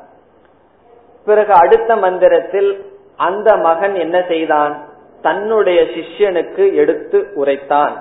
[1.26, 4.86] பிறகு அடுத்த மந்திரத்தில் அந்த மகன் என்ன செய்தான்?
[5.22, 7.92] தன்னுடைய சிஷ்யனுக்கு எடுத்து உரைத்தான்.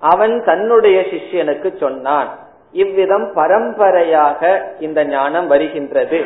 [0.00, 2.38] அவன் தன்னுடைய சிஷ்யனுக்கு சொன்னான்
[2.72, 6.24] இவ்விதம் பரம்பரையாக இந்த ஞானம் வருகின்றது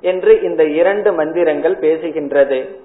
[0.00, 2.76] என்று இந்த இரண்டு மந்திரங்கள் பேசுகின்றது.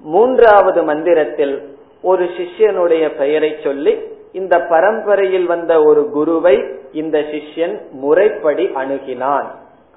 [0.00, 1.73] மூன்றாவது மந்திரத்தில்
[2.04, 3.98] ஒரு சிஷ்யனுடைய பெயரை சொல்லி
[4.32, 9.46] இந்த பரம்பரையில் வந்த ஒரு குருவை இந்த சிஷ்யன் முறைப்படி அணுகினான்.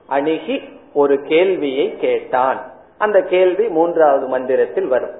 [0.08, 0.62] அணுகி
[0.94, 2.72] ஒரு கேள்வியை கேட்டான்.
[2.98, 5.16] அந்த கேள்வி மூன்றாவது மந்திரத்தில் வரும்.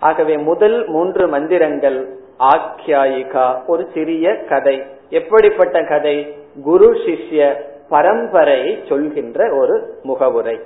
[0.00, 4.82] ஆகவே முதல் மூன்று மந்திரங்கள் ஆக்கியாயிகா ஒரு சிறிய கதை.
[5.08, 6.36] எப்படிப்பட்ட கதை?
[6.62, 7.60] குரு சிஷ்ய
[7.90, 10.60] பரம்பரையை சொல்கின்ற ஒரு முகவுரை.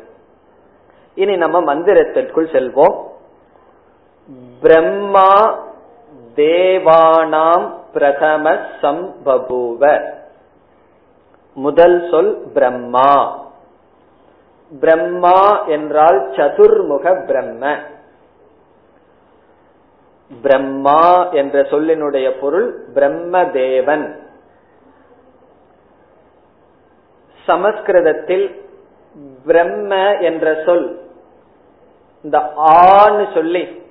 [1.14, 3.10] இனி நம்ம மந்திரத்திற்குள் செல்வோம்.
[4.61, 5.59] பிரம்மா
[6.35, 8.51] தேவானாம் பிரதம
[8.83, 10.12] சம்பபூவ.
[11.55, 13.45] முதல் சொல் பிரம்மா.
[14.81, 17.77] பிரம்மா என்றால் சதுர்முக பிரம்ம.
[20.43, 24.29] பிரம்மா என்ற சொல்லினுடைய பொருள் பிரம்ம தேவன்
[27.47, 28.64] சமஸ்கிருதத்தில்
[29.47, 31.01] பிரம்ம என்ற சொல்
[32.23, 33.83] இந்த ஆன்னு சொல்லி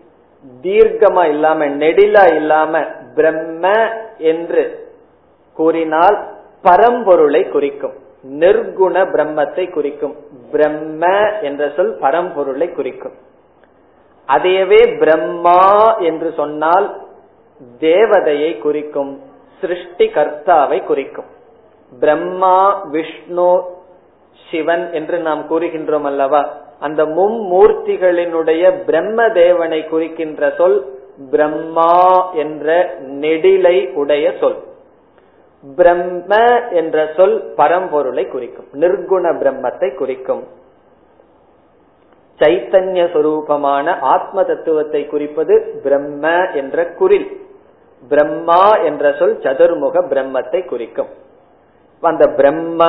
[0.61, 2.81] தீர்க்கமா இல்லாம நெடிலா இல்லாம
[3.15, 4.91] பிரம்ம என்று
[5.53, 6.17] கூறினால்
[6.63, 7.93] பரம்பொருளை குறிக்கும்.
[8.29, 10.15] நிர்குண பிரம்மத்தை குறிக்கும்.
[10.51, 13.13] பிரம்ம என்ற சொல் பரம்பொருளை குறிக்கும்.
[14.27, 17.01] அதையவே பிரம்மா என்று சொன்னால்
[17.79, 19.19] தேவதையை குறிக்கும்
[19.59, 21.29] சிருஷ்டி கர்த்தாவை குறிக்கும்.
[21.99, 23.61] பிரம்மா விஷ்ணு
[24.51, 26.41] சிவன் என்று நாம் கூறுகின்றோம் அல்லவா?
[26.79, 30.77] அந்த மும்மூர்த்திகளினுடைய பிரம்ம தேவனை குறிக்கின்ற சொல்
[31.31, 31.93] பிரம்மா
[32.33, 32.67] என்ற
[32.99, 34.59] நெடிலை உடைய சொல்.
[35.75, 36.31] பிரம்ம
[36.69, 40.43] என்ற சொல் பரம்பொருளை குறிக்கும் நிர்குண பிரம்மத்தை குறிக்கும்.
[42.39, 47.29] சைத்தன்ய சொரூபமான ஆத்ம தத்துவத்தை குறிப்பது பிரம்ம என்ற குரில்
[48.09, 51.11] பிரம்மா என்ற சொல் சதுர்முக பிரம்மத்தை குறிக்கும்.
[52.01, 52.81] அந்த பிரம்ம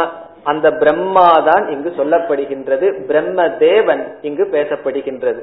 [0.44, 5.42] அந்த பிரம்மா தான் இங்கு சொல்லப்படுகின்றது பிரம்ம தேவன் இங்கு பேசப்படுகின்றது.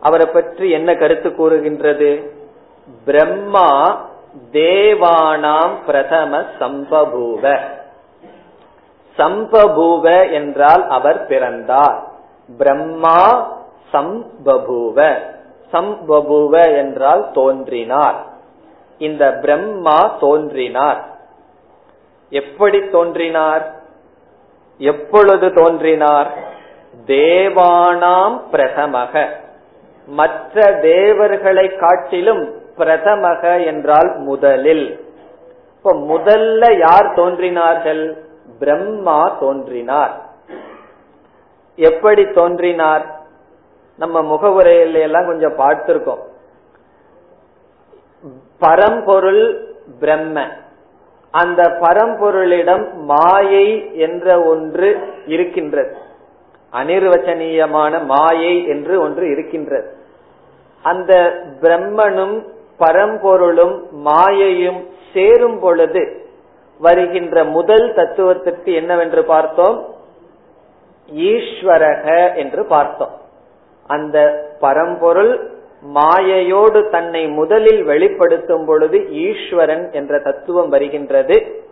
[0.00, 2.32] அவரை பற்றி என்ன கருத்து கூறுகின்றது?
[3.04, 4.00] பிரம்மா
[4.52, 7.58] தேவானாம் பிரதம சம்பபூவ.
[9.18, 12.08] சம்பபூவ என்றால் அவர் பிறந்தார்.
[12.58, 13.50] பிரம்மா
[13.92, 15.18] சம்பபூவ.
[15.72, 18.24] சம்பபூவ என்றால் தோன்றினார்.
[18.98, 21.04] இந்த பிரம்மா தோன்றினார்.
[22.30, 23.75] எப்படி தோன்றினார்?
[24.78, 26.34] எப்பொழுது தோன்றினார்?
[27.06, 29.28] தேவானாம் பிரதமக.
[30.06, 35.04] மற்ற தேவர்களை காட்டிலும் பிரதமக என்றால் முதலில்.
[35.76, 38.24] இப்ப முதல்ல யார் தோன்றினார்கள்?
[38.58, 40.20] பிரம்மா தோன்றினார்.
[41.76, 43.20] எப்படி தோன்றினார்?
[43.98, 46.22] நம்ம முகவுரையில எல்லாம் கொஞ்சம் பார்த்திருக்கோம்.
[48.58, 50.46] பரம்பொருள் பிரம்ம
[51.30, 55.96] அந்த பரம்பொருளிடம் மாயை என்ற ஒன்று இருக்கின்றது.
[56.72, 59.92] அனிர்வச்சனீயமான மாயை என்று ஒன்று இருக்கின்றது.
[60.82, 62.44] அந்த பிரம்மனும்
[62.78, 66.26] பரம்பொருளும் மாயையும் சேரும் பொழுது
[66.78, 69.94] வருகின்ற முதல் தத்துவத்திற்கு என்னவென்று பார்த்தோம்?
[71.12, 73.20] ஈஸ்வரக என்று பார்த்தோம்.
[73.86, 75.55] அந்த பரம்பொருள்
[75.94, 81.64] மாயையோடு தன்னை முதலில் வெளிப்படுத்தும் பொழுது ஈஸ்வரன் என்ற தத்துவம் வருகின்றது.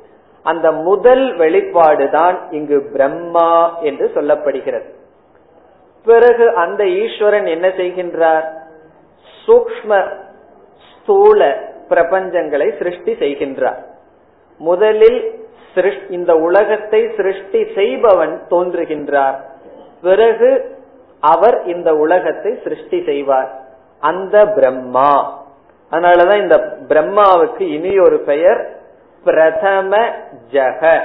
[0.42, 4.94] அந்த முதல் வெளிப்பாடுதான் இங்கு பிரம்மா என்று சொல்லப்படுகிறது.
[6.04, 8.44] பிறகு அந்த ஈஸ்வரன் என்ன செய்கின்றார்?
[9.46, 10.18] சூக்ம
[10.92, 13.82] ஸ்தூல பிரபஞ்சங்களை சிருஷ்டி செய்கின்றார்.
[14.58, 15.42] முதலில்
[16.08, 19.36] இந்த உலகத்தை சிருஷ்டி செய்பவன் தோன்றுகின்றார்.
[20.02, 20.78] பிறகு
[21.20, 23.63] அவர் இந்த உலகத்தை சிருஷ்டி செய்வார்.
[23.98, 25.42] அந்த பிரம்மா.
[25.90, 26.56] அதனாலதான் இந்த
[26.88, 28.76] பிரம்மாவுக்கு இனி ஒரு பெயர்
[29.24, 30.08] பிரதம
[30.52, 31.00] ஜக.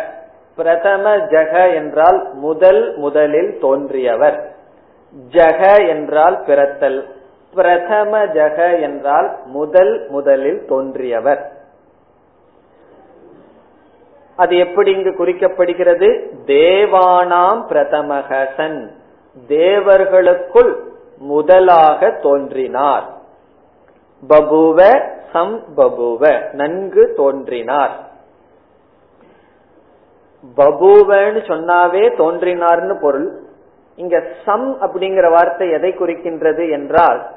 [0.55, 4.55] பிரதம ஜக என்றால் முதல் முதலில் தோன்றியவர்.
[5.31, 7.09] ஜக என்றால் பிறத்தல்.
[7.55, 11.57] பிரதம ஜக என்றால் முதல் முதலில் தோன்றியவர்.
[14.35, 16.21] அது எப்படி இங்கு குறிக்கப்படுகிறது?
[16.45, 18.91] தேவானாம் பிரதமகசன்
[19.47, 20.88] தேவர்களுக்குள்
[21.19, 23.03] முதலாக தோன்றினார்.
[24.29, 27.91] பபுவ சம் பபுவ நன்கு தோன்றினார்.
[30.57, 33.41] பபுவன்னு சொன்னாவே தோன்றினார்னு பொருள்.
[33.95, 37.27] இங்க சம் அப்படிங்கிற வார்த்தை எதை குறிக்கின்றது என்றால்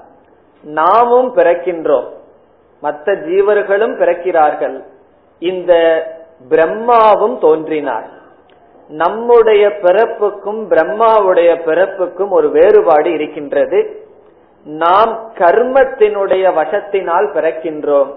[0.62, 2.08] நாமும் பிறக்கின்றோம்.
[2.80, 4.84] மற்ற ஜீவர்களும் பிறக்கிறார்கள்.
[5.38, 5.72] இந்த
[6.48, 8.08] பிரம்மாவும் தோன்றினார்.
[8.92, 14.06] நம்முடைய பிறப்புக்கும் பிரம்மாவுடைய பிறப்புக்கும் ஒரு வேறுபாடு இருக்கின்றது.
[14.64, 18.10] நாம் கர்மத்தினுடைய வசத்தினால் பிறக்கின்றோம்.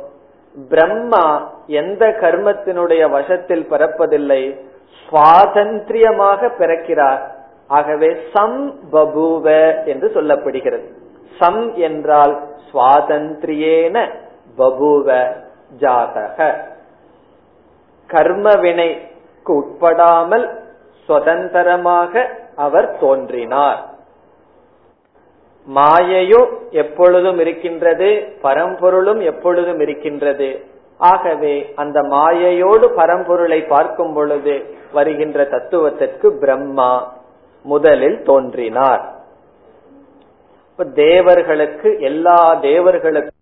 [0.70, 4.60] பிரம்மா எந்த கர்மத்தினுடைய வசத்தில் பிறப்பதில்லை.
[5.06, 7.22] சுவாதந்திரியமாக பிறக்கிறார்.
[7.68, 9.46] ஆகவே சம் பபுவ
[9.86, 10.88] என்று சொல்லப்படுகிறது.
[11.40, 14.14] சம் என்றால் சுவாதந்திரியேன
[14.58, 15.28] பபுவ
[15.80, 16.54] ஜாதக.
[18.08, 19.04] கர்மவினைக்கு
[19.46, 20.64] உட்படாமல்
[21.06, 22.24] சுதந்திரமாக
[22.56, 23.82] அவர் தோன்றினார்.
[25.68, 28.10] மாயையும் எப்பொழுதும் இருக்கின்றது
[28.44, 30.50] பரம்பொருளும் எப்பொழுதும் இருக்கின்றது.
[30.98, 34.56] ஆகவே அந்த மாயையோடு பரம்பொருளை பார்க்கும் பொழுது
[34.94, 36.92] வருகின்ற தத்துவத்திற்கு பிரம்மா
[37.66, 39.04] முதலில் தோன்றினார்.
[40.94, 43.34] தேவர்களுக்கு எல்லா தேவர்களுக்கும்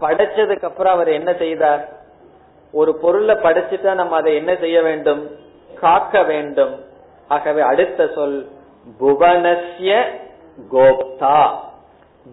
[0.00, 1.82] படைச்சதுக்கு அப்புறம் அவர் என்ன செய்தார்?
[2.72, 5.30] ஒரு பொருளை படிச்சுட்டா நம்ம அதை என்ன செய்ய வேண்டும்?
[5.80, 6.84] காக்க வேண்டும்.
[7.28, 8.48] ஆகவே அடுத்த சொல்
[9.00, 10.02] புவனஸ்ய
[10.72, 11.50] கோப்தா.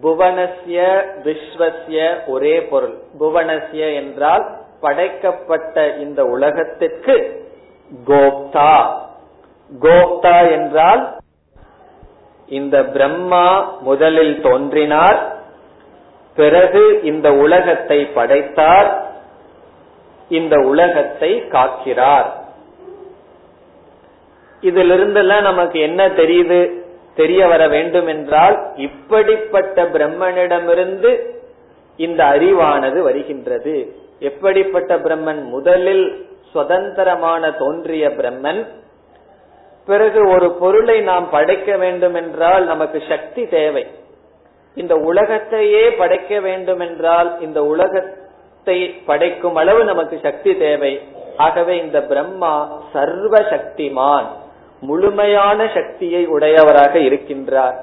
[0.02, 2.98] புவனஸ்ய விஸ்வசிய ஒரே பொருள்.
[3.20, 7.46] புவனஸ்ய என்றால் படைக்கப்பட்ட இந்த உலகத்திற்கு
[8.06, 8.86] கோப்தா.
[9.80, 11.16] கோப்தா என்றால்
[12.46, 15.34] இந்த பிரம்மா முதலில் தோன்றினார்
[16.36, 19.05] பிறகு இந்த உலகத்தை படைத்தார்
[20.28, 22.26] இந்த உலகத்தை காக்கிறார்.
[24.60, 26.72] இதிலிருந்தெல்லாம் நமக்கு என்ன தெரியுது?
[27.14, 31.26] தெரிய வர வேண்டும் என்றால் இப்படிப்பட்ட பிரம்மனிடமிருந்து
[31.96, 33.96] இந்த அறிவானது வருகின்றது.
[34.18, 35.44] எப்படிப்பட்ட பிரம்மன்?
[35.44, 38.66] முதலில் சுதந்திரமான தோன்றிய பிரம்மன்.
[39.86, 43.86] பிறகு ஒரு பொருளை நாம் படைக்க வேண்டும் என்றால் நமக்கு சக்தி தேவை.
[44.74, 48.14] இந்த உலகத்தையே படைக்க வேண்டும் என்றால் இந்த உலக
[49.06, 51.00] படைக்கும் அளவு நமக்கு சக்தி தேவை.
[51.36, 54.26] ஆகவே இந்த பிரம்மா சர்வ சக்திமான்
[54.80, 57.76] முழுமையான சக்தியை உடையவராக இருக்கின்றார்.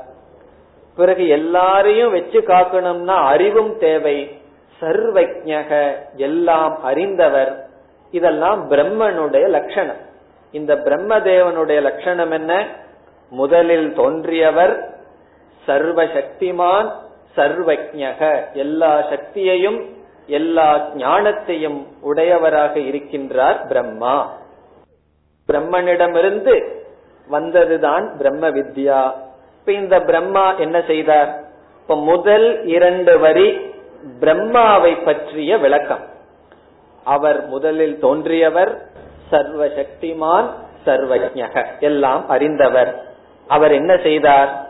[0.96, 4.42] பிறகு எல்லாரையும் வச்சு காக்கணும்னா அறிவும் தேவை.
[4.82, 7.68] சர்வஜக எல்லாம் அறிந்தவர்.
[8.12, 9.98] இதெல்லாம் பிரம்மனுடைய லட்சணம்.
[10.52, 12.66] இந்த பிரம்மதேவனுடைய லட்சணம் என்ன?
[13.30, 14.94] முதலில் தோன்றியவர்
[15.66, 16.92] சர்வ சக்திமான்
[17.36, 18.52] சர்வஜக.
[18.54, 24.32] எல்லா சக்தியையும் எல்லா ஞானத்தையும் உடையவராக இருக்கின்றார் பிரம்மா.
[25.48, 26.68] பிரம்மனிடமிருந்து
[27.32, 29.12] வந்ததுதான் பிரம்ம வித்யா.
[29.60, 31.44] இப்ப இந்த பிரம்மா என்ன செய்தார்?
[31.82, 33.72] இப்ப முதல் இரண்டு வரி
[34.20, 36.06] பிரம்மாவை பற்றிய விளக்கம்.
[37.04, 38.82] அவர் முதலில் தோன்றியவர்
[39.30, 40.50] சர்வ சக்திமான்
[40.86, 43.04] சர்வஜக எல்லாம் அறிந்தவர்.
[43.48, 44.68] அவர் என்ன செய்தார்?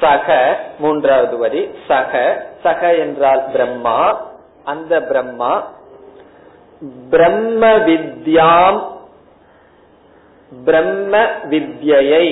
[0.00, 2.42] சக மூன்றாவது வரி சக.
[2.62, 4.30] சக என்றால் பிரம்மா
[4.64, 5.52] அந்த பிரம்மா
[7.10, 8.80] பிரம்ம வித்யாம்
[10.64, 11.16] பிரம்ம
[11.50, 12.26] வித்யை.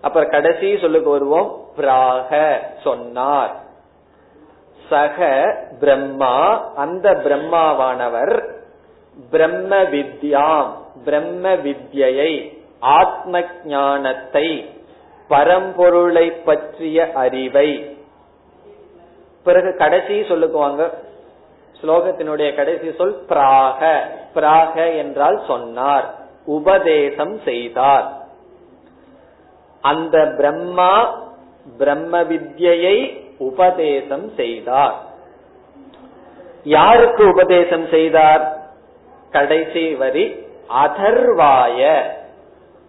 [0.00, 3.52] அப்புறம் கடைசி சொல்லுக்கு வருவோம் பிராக சொன்னார்.
[4.88, 5.18] சக
[5.80, 6.34] பிரம்மா
[6.76, 8.34] அந்த பிரம்மாவானவர்
[9.30, 10.68] பிரம்ம வித்யாம்
[11.04, 12.32] பிரம்ம வித்யை
[12.80, 14.46] ஆத்ம ஞானத்தை
[15.30, 17.96] பரம்பொருளை பற்றிய அறிவை.
[19.42, 20.82] பிறகு கடைசி சொல்லுக்குவாங்க
[21.82, 23.98] ஸ்லோகத்தினுடைய கடைசி சொல் பிராக.
[24.34, 26.14] பிராக என்றால் சொன்னார்.
[26.44, 28.12] உபதேசம் செய்தார்.
[29.80, 31.22] அந்த பிரம்மா
[31.78, 34.94] பிரம்ம வித்யை உபதேசம் செய்தார்.
[36.64, 38.58] யாருக்கு உபதேசம் செய்தார்?
[39.30, 40.46] கடைசி வரி
[40.84, 42.02] அதர்வாய.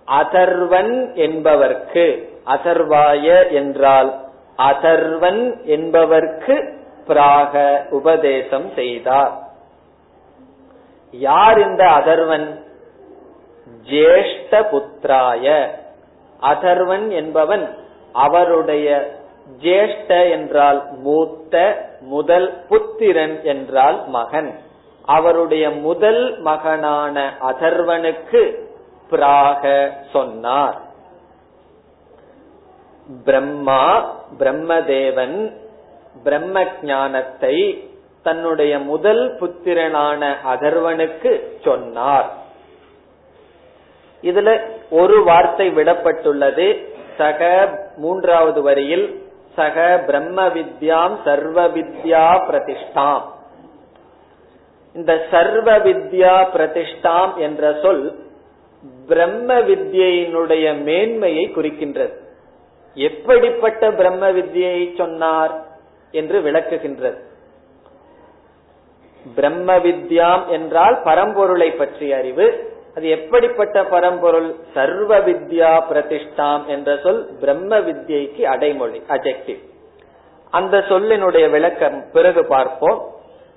[0.08, 2.30] அதர்வன் என்பவர்க்கு.
[2.45, 4.19] அதர்வாய என்றால்
[4.58, 9.39] அதர்வன் என்பவர்க்கு பிராக உபதேசம் செய்தார்.
[11.12, 12.62] யார் இந்த அதர்வன்?
[13.89, 15.68] ஜேஷ்ட புத்திராய.
[16.41, 17.78] அதர்வன் என்பவன்
[18.14, 19.18] அவருடைய
[19.62, 24.60] ஜேஷ்ட என்றால் மூத்த முதல் புத்திரன் என்றால் மகன்.
[25.06, 28.70] அவருடைய முதல் மகனான அதர்வனுக்கு
[29.10, 30.82] பிராக சொன்னார்.
[33.26, 35.61] பிரம்மா பிரம்மதேவன்
[36.24, 37.88] பிரம்ம ஞானத்தை
[38.24, 42.30] தன்னுடைய முதல் புத்திரனான அதர்வனுக்கு சொன்னார்.
[44.22, 46.86] இதுல ஒரு வார்த்தை விடப்பட்டுள்ளது.
[47.17, 53.24] சக மூன்றாவது வரியில் சக பிரம்ம வித்யாம் சர்வ வித்யா பிரதிஷ்டாம்.
[54.93, 58.19] இந்த சர்வ வித்யா பிரதிஷ்டாம் என்ற சொல்
[59.07, 62.15] பிரம்ம வித்யினுடைய மேன்மையை குறிக்கின்றது.
[62.93, 65.53] எப்படிப்பட்ட பிரம்ம வித்யை சொன்னார்?
[66.12, 67.20] என்று விளக்குகின்றது.
[69.36, 72.45] பிரம்ம வித்யாம் என்றால் பரம்பொருளை பற்றிய அறிவு.
[72.95, 74.55] அது எப்படிப்பட்ட பரம்பொருள்?
[74.74, 79.62] சர்வ வித்யா பிரதிஷ்டாம் என்ற சொல் பிரம்ம வித்யைக்கு அடைமொழி அஜெக்டிவ்
[80.49, 82.99] அந்த சொல்லினுடைய விளக்கம் பிறகு பார்ப்போம்.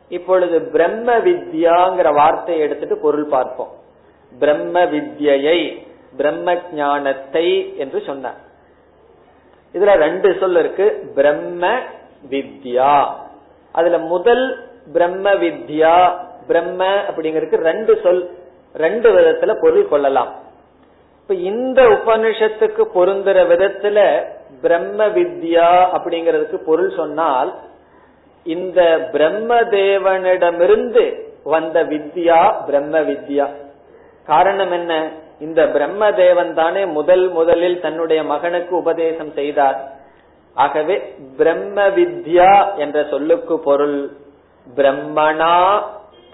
[0.09, 3.73] இப்பொழுது பிரம்ம வித்யாங்கிற வார்த்தையை எடுத்துட்டு பொருள் பார்ப்போம்.
[4.39, 5.83] பிரம்ம வித்யை
[6.17, 8.41] பிரம்ம ஞானத்தை என்று சொன்னார்.
[9.75, 10.87] இதுல ரெண்டு சொல் இருக்கு.
[11.15, 11.73] பிரம்ம
[12.31, 13.05] வித்யா.
[13.73, 16.17] அதுல முதல் பிரம்ம வித்யா
[16.47, 18.31] பிரம்ம அப்படிங்கிறதுக்கு ரெண்டு சொல்
[18.75, 20.33] ரெண்டு விதத்துல பொருள் கொள்ளலாம்.
[21.21, 24.25] இப்ப இந்த உபனிஷத்துக்கு பொருந்துற விதத்துல
[24.63, 27.55] பிரம்ம வித்யா அப்படிங்கிறதுக்கு பொருள் சொன்னால்
[28.45, 33.49] இந்த பிரம்ம தேவனிடமிருந்து வந்த வித்யா பிரம்ம வித்யா.
[34.27, 35.09] காரணம் என்ன?
[35.41, 39.93] இந்த பிரம்ம தேவன் தானே முதல் முதலில் தன்னுடைய மகனுக்கு உபதேசம் செய்தார்.
[40.55, 44.17] ஆகவே பிரம்ம வித்யா என்ற சொல்லுக்கு பொருள்
[44.77, 45.83] பிரம்மணா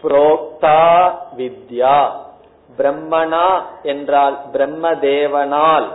[0.02, 2.10] புரோக்தா வித்யா.
[2.78, 5.88] பிரம்மணா என்றால் பிரம்ம தேவனால்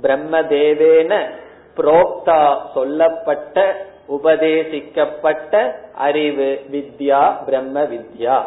[0.00, 1.28] பிரம்ம தேவேன
[1.76, 8.42] புரோக்தா சொல்லப்பட்ட உபதேசிக்கப்பட்ட அறிவு வித்யா பிரம்ம வித்யா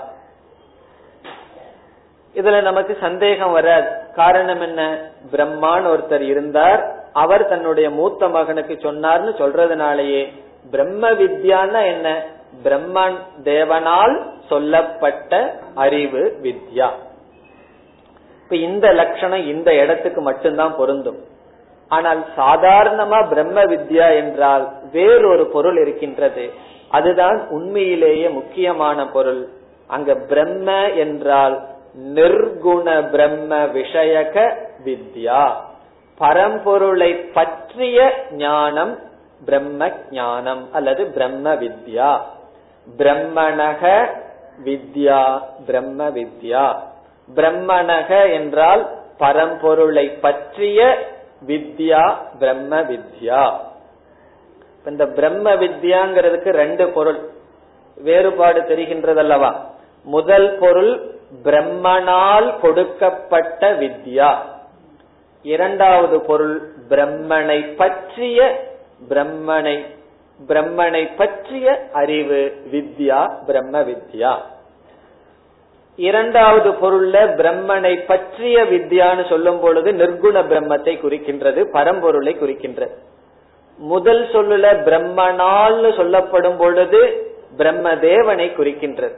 [2.35, 3.87] இதுல நமக்கு சந்தேகம் வராது.
[4.15, 5.11] காரணம் என்ன?
[5.31, 6.98] பிரம்மான்னு ஒருத்தர் இருந்தார்.
[7.13, 10.33] அவர் தன்னுடைய மூத்த மகனுக்கு சொன்னார்னு சொல்றதுனாலேயே
[10.71, 12.23] பிரம்ம வித்யான்னா என்ன?
[12.63, 16.89] பிரம்மன் தேவனால் சொல்லப்பட்ட அறிவு வித்யா.
[18.43, 21.17] இப்ப இந்த லட்சணம் இந்த இடத்துக்கு மட்டும்தான் பொருந்தும்.
[21.87, 26.49] ஆனால் சாதாரணமா பிரம்ம வித்யா என்றால் வேறொரு பொருள் இருக்கின்றது.
[26.89, 29.49] அதுதான் உண்மையிலேயே முக்கியமான பொருள்.
[29.87, 31.67] அங்க பிரம்ம என்றால்
[32.13, 34.53] நிர்குண பிரம்ம விஷயக
[34.85, 35.51] வித்யா.
[36.19, 38.99] பரம்பொருளை பற்றிய ஞானம்
[39.45, 42.19] பிரம்ம ஞானம் அல்லது பிரம்ம வித்யா
[42.97, 44.07] பிரம்மணக
[44.65, 46.75] வித்யா பிரம்ம வித்யா
[47.35, 48.83] பிரம்மணக என்றால்
[49.19, 50.97] பரம்பொருளை பற்றிய
[51.47, 53.43] வித்யா பிரம்ம வித்யா
[54.85, 57.29] இந்த பிரம்ம வித்யாங்கிறதுக்கு ரெண்டு பொருள்.
[57.95, 59.53] வேறுபாடு தெரிகின்றதல்லவா?
[60.03, 64.29] முதல் பொருள் பிரம்மனால் கொடுக்கப்பட்ட வித்யா.
[65.43, 68.67] இரண்டாவது பொருள் பிரம்மனை பற்றிய
[69.09, 69.85] பிரம்மனை
[70.47, 74.37] பிரம்மனை பற்றிய அறிவு வித்யா பிரம்ம வித்யா.
[75.95, 82.91] இரண்டாவது பொருள்ல பிரம்மனை பற்றிய வித்யான்னு சொல்லும் பொழுது நிர்குண பிரம்மத்தை குறிக்கின்றது பரம்பொருளை குறிக்கின்றது.
[83.77, 89.13] முதல் சொல்லுல பிரம்மனால் சொல்லப்படும் பொழுது பிரம்ம தேவனை குறிக்கின்றது.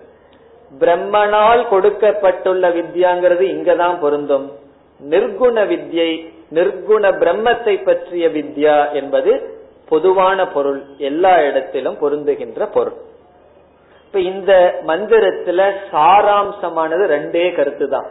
[0.79, 4.51] பிரம்மனால் கொடுக்கப்பட்டுள்ள வித்யாங்கிறது இங்கதான் பொருந்தும்.
[5.09, 6.11] நிர்குண வித்யை
[6.53, 10.83] நிர்குண பிரம்மத்தை பற்றிய வித்யா என்பது பொதுவான பொருள்.
[10.97, 12.93] எல்லா இடத்திலும் பொருந்துகின்ற பொருள்.
[14.05, 18.05] இப்ப இந்த மந்திரத்துல சாராம்சமானது ரெண்டே கருத்து தான்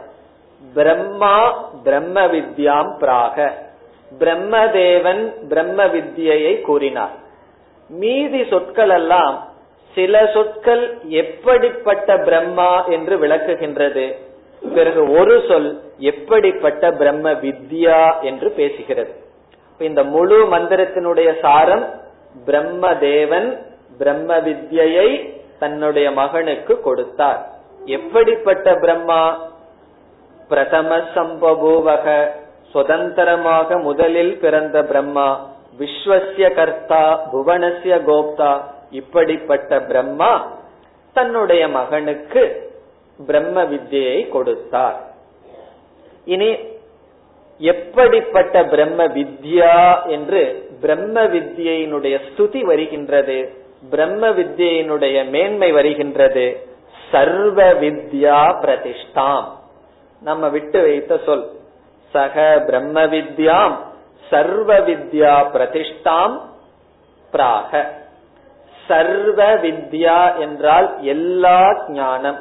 [0.73, 1.35] பிரம்மா
[1.83, 3.51] பிரம்ம வித்யாம் பிராக.
[4.19, 7.15] பிரம்மதேவன் பிரம்ம வித்யை கூறினார்.
[7.89, 9.47] மீதி சொற்கள் எல்லாம்
[9.95, 14.15] சில சொற்கள் எப்படிப்பட்ட பிரம்மா என்று விளக்குகின்றது?
[14.73, 19.13] பிறகு ஒரு சொல் எப்படிப்பட்ட பிரம்ம வித்யா என்று பேசுகிறது.
[19.77, 21.89] இந்த முழு மந்திரத்தினுடைய சாரம்
[22.45, 23.65] பிரம்ம தேவன்
[23.97, 27.49] பிரம்ம வித்யை தன்னுடைய மகனுக்கு கொடுத்தார்.
[27.85, 29.49] எப்படிப்பட்ட பிரம்மா?
[30.47, 32.27] பிரதம சம்பபூவக
[32.71, 35.49] சுதந்திரமாக முதலில் பிறந்த பிரம்மா
[35.79, 40.51] விஸ்வசிய கர்த்தா புவனசிய கோப்தா இப்படிப்பட்ட பிரம்மா
[41.13, 42.70] தன்னுடைய மகனுக்கு
[43.27, 44.99] பிரம்ம வித்யை கொடுத்தார்.
[46.25, 46.57] இனி
[47.59, 53.55] எப்படிப்பட்ட பிரம்ம வித்யா என்று பிரம்ம வித்யினுடைய ஸ்துதி வருகின்றது
[53.89, 56.45] பிரம்ம வித்யினுடைய மேன்மை வருகின்றது
[57.11, 59.47] சர்வ வித்யா பிரதிஷ்டாம்.
[60.21, 61.51] நம்ம விட்டு வைத்த சொல்
[62.13, 63.75] சக பிரம்ம வித்யாம்
[64.29, 66.39] சர்வ வித்யா பிரதிஷ்டாம்
[67.33, 67.85] பிராக.
[68.87, 72.39] சர்வ வித்யா என்றால் எல்லா ஞானம்.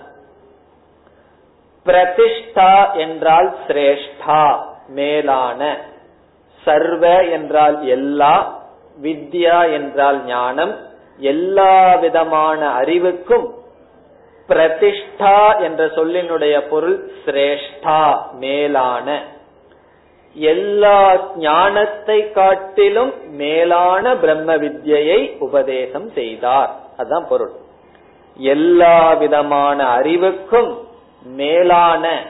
[1.87, 4.59] பிரதிஷ்டா என்றால் சிரேஷ்டா
[4.89, 5.77] மேலான.
[6.65, 8.63] சர்வ என்றால் எல்லா
[9.03, 10.77] வித்யா என்றால் ஞானம்.
[11.19, 13.55] எல்லா விதமான அறிவுக்கும்
[14.49, 19.23] பிரதிஷ்டா என்ற சொல்லினுடைய பொருள் சிரேஷ்டா மேலான.
[20.35, 26.71] எல்லா ஞானத்தை காட்டிலும் மேலான பிரம்ம வித்யை உபதேசம் செய்தார்.
[26.97, 27.51] அதுதான் பொருள்.
[28.37, 30.89] எல்லா விதமான அறிவுக்கும்
[31.23, 32.23] மேலான.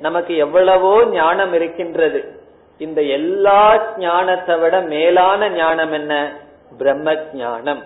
[0.00, 2.32] நமக்கு எவ்வளவோ ஞானம் இருக்கின்றது.
[2.78, 6.32] இந்த எல்லா ஞானத்தை விட மேலான ஞானம் என்ன?
[6.78, 7.82] பிரம்ம ஞானம்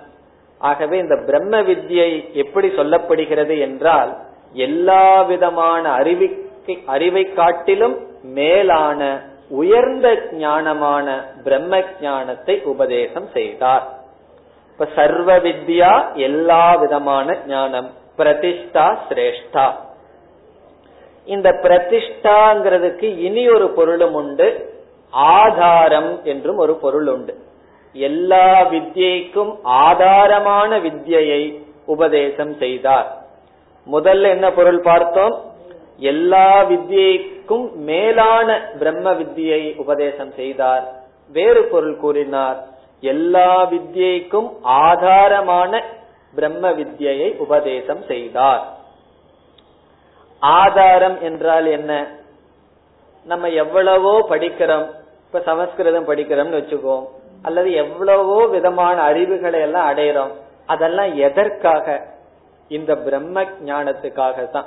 [0.58, 4.16] ஆகவே இந்த பிரம்ம வித்யை எப்படி சொல்லப்படுகிறது என்றால்
[4.52, 11.06] எல்லா விதமான அறிவிக்கை அறிவை காட்டிலும் மேலான உயர்ந்த ஞானமான
[11.44, 13.88] பிரம்ம ஞானத்தை உபதேசம் செய்தார்.
[14.70, 17.90] இப்ப சர்வ வித்யா எல்லா விதமான ஞானம்.
[18.18, 19.66] பிரதிஷ்டா சிரேஷ்டா.
[21.24, 24.74] இந்த பிரதிஷ்டாங்கிறதுக்கு இனி ஒரு பொருளும் உண்டு
[25.10, 27.38] ஆதாரம் என்றும் ஒரு பொருள் உண்டு.
[27.92, 33.22] எல்லா வித்யைக்கும் ஆதாரமான வித்யை உபதேசம் செய்தார்.
[33.92, 35.44] முதல்ல என்ன பொருள் பார்த்தோம்?
[35.96, 40.92] எல்லா வித்யைக்கும் மேலான பிரம்ம வித்யை உபதேசம் செய்தார்.
[41.32, 42.66] வேறு பொருள் கூறினார்
[43.00, 45.82] எல்லா வித்யைக்கும் ஆதாரமான
[46.34, 48.64] பிரம்ம வித்யை உபதேசம் செய்தார்.
[50.38, 52.06] ஆதாரம் என்றால் என்ன?
[53.24, 54.86] நம்ம எவ்வளவோ படிக்கிறோம்
[55.26, 57.04] இப்ப சமஸ்கிருதம் படிக்கிறோம்னு வச்சுக்கோம்
[57.42, 60.32] அல்லது எவ்வளவோ விதமான அறிவுகளை எல்லாம் அடையிறோம்
[60.66, 61.86] அதெல்லாம் எதற்காக?
[62.68, 64.66] இந்த பிரம்ம ஞானத்துக்காக தான்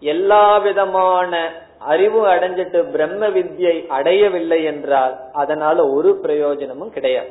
[0.00, 7.28] எல்லா விதமான அறிவு அடைஞ்சிட்டு பிரம்ம வித்யை அடையவில்லை என்றால் அதனால ஒரு பிரயோஜனமும் கிடையாது.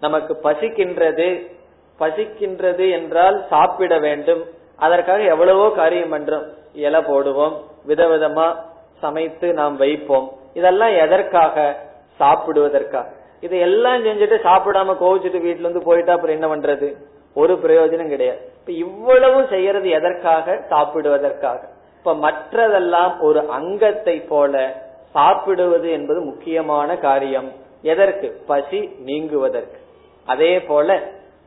[0.00, 1.58] நமக்கு பசிக்கின்றது
[2.00, 4.44] பசிக்கின்றது என்றால் சாப்பிட வேண்டும்.
[4.76, 7.56] அதற்காக எவ்வளவோ காரியம் பண்றோம் இலை போடுவோம்.
[7.86, 8.54] விதவிதமா
[9.00, 10.32] சமைத்து நாம் வைப்போம்.
[10.54, 11.76] இதெல்லாம் எதற்காக?
[12.18, 13.06] சாப்பிடுவதற்காக.
[13.40, 16.94] இது எல்லாம் செஞ்சுட்டு சாப்பிடாம கோவிச்சுட்டு வீட்டுல இருந்து போயிட்டா அப்புறம் என்ன பண்றது?
[17.34, 18.38] ஒரு பிரயோஜனம் கிடையாது.
[18.60, 20.62] இப்ப இவ்வளவு செய்யறது எதற்காக?
[20.70, 21.68] சாப்பிடுவதற்காக.
[21.98, 24.82] இப்ப மற்றதெல்லாம் ஒரு அங்கத்தை போல
[25.12, 27.52] சாப்பிடுவது என்பது முக்கியமான காரியம்.
[27.82, 28.40] எதற்கு?
[28.46, 29.78] பசி நீங்குவதற்கு.
[30.26, 31.00] அதே போல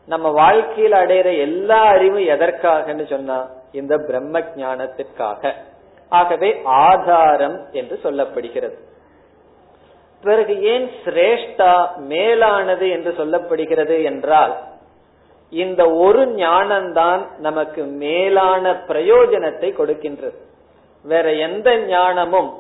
[0.06, 5.51] நம்ம வாழ்க்கையில் அடையிற எல்லா அறிவும் எதற்காகன்னு சொன்னா இந்த பிரம்ம ஞானத்திற்காக.
[6.10, 8.76] ஆகவே ஆதாரம் என்று சொல்லப்படுகிறது.
[10.24, 14.54] பிறகு ஏன் சிரேஷ்டா மேலானது என்று சொல்லப்படுகிறது என்றால்
[15.49, 20.38] இந்த ஒரு ஞானம்தான் நமக்கு மேலான பிரயோஜனத்தை கொடுக்கின்றது.
[21.04, 22.51] வேற எந்த ஞானமும்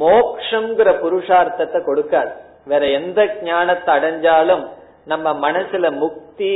[0.00, 2.32] மோக்ஷங்கிற புருஷார்த்தத்தை கொடுக்காது.
[2.64, 4.64] வேற எந்த ஞானத்தை அடைஞ்சாலும்
[5.06, 6.54] நம்ம மனசுல முக்தி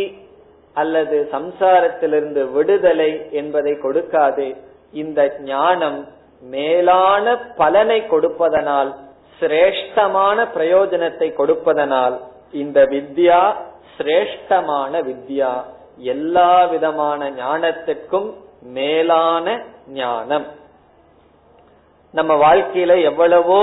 [0.73, 4.57] அல்லது சம்சாரத்திலிருந்து விடுதலை என்பதை கொடுக்காது.
[4.93, 5.99] இந்த ஞானம்
[6.43, 8.91] மேலான பலனை கொடுப்பதனால்
[9.41, 12.17] சிரேஷ்டமான பிரயோஜனத்தை கொடுப்பதனால்
[12.53, 13.41] இந்த வித்யா
[13.97, 15.53] சிரேஷ்டமான வித்யா.
[15.99, 18.29] எல்லா விதமான ஞானத்திற்கும்
[18.63, 20.47] மேலான ஞானம்.
[22.11, 23.63] நம்ம வாழ்க்கையில எவ்வளவோ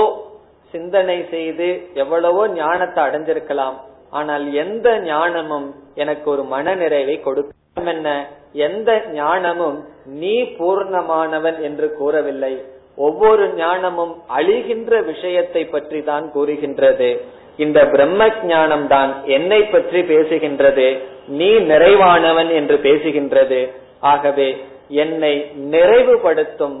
[0.74, 3.76] சிந்தனை செய்து எவ்வளவோ ஞானத்தை அடைஞ்சிருக்கலாம்.
[4.12, 5.68] ஆனால் எந்த ஞானமும்
[6.02, 8.08] எனக்கு ஒரு மன நிறைவை கொடுக்கும் என்ன?
[8.66, 9.78] எந்த ஞானமும்
[10.22, 12.54] நீ பூர்ணமானவன் என்று கூறவில்லை.
[12.98, 17.10] ஒவ்வொரு ஞானமும் அழிகின்ற விஷயத்தை பற்றி தான் கூறுகின்றது.
[17.64, 20.86] இந்த பிரம்ம ஞானம் தான் என்னை பற்றி பேசுகின்றது.
[21.38, 23.60] நீ நிறைவானவன் என்று பேசுகின்றது.
[24.12, 24.48] ஆகவே
[25.02, 25.34] என்னை
[25.74, 26.78] நிறைவுபடுத்தும்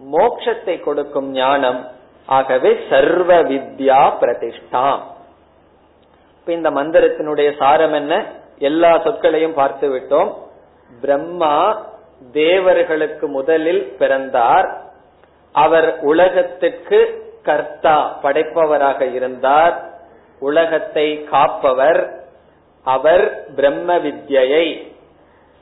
[0.00, 1.80] மோட்சத்தை கொடுக்கும் ஞானம்
[2.28, 4.86] ஆகவே சர்வ வித்யா பிரதிஷ்டா
[6.44, 8.26] இப்ப இந்த மந்திரத்தினுடைய சாரம் என்ன?
[8.58, 10.34] எல்லா சொற்களையும் பார்த்து விட்டோம்.
[11.00, 11.86] பிரம்மா
[12.32, 14.82] தேவர்களுக்கு முதலில் பிறந்தார்.
[15.52, 16.98] அவர் உலகத்திற்கு
[17.42, 19.90] கர்த்தா படைப்பவராக இருந்தார்.
[20.38, 22.24] உலகத்தை காப்பவர்.
[22.82, 24.94] அவர் பிரம்ம வித்யை.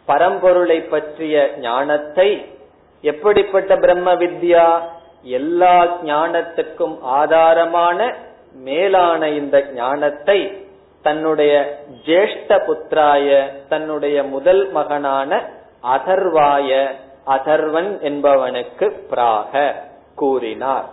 [0.09, 2.57] பரம்பொருளை பற்றிய ஞானத்தை
[3.01, 4.81] எப்படிப்பட்ட பிரம்ம வித்யா?
[5.23, 8.15] எல்லா ஞானத்துக்கும் ஆதாரமான
[8.53, 10.69] மேலான இந்த ஞானத்தை
[11.03, 15.49] தன்னுடைய ஜேஷ்ட புத்திராய தன்னுடைய முதல் மகனான
[15.83, 16.91] அதர்வாய
[17.27, 19.73] அதர்வன் என்பவனுக்கு பிராக
[20.15, 20.85] கூறினார்.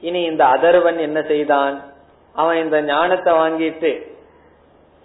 [0.00, 1.82] இனி இந்த அதர்வன் என்ன செய்தான்?
[2.32, 4.12] அவன் இந்த ஞானத்தை வாங்கிட்டு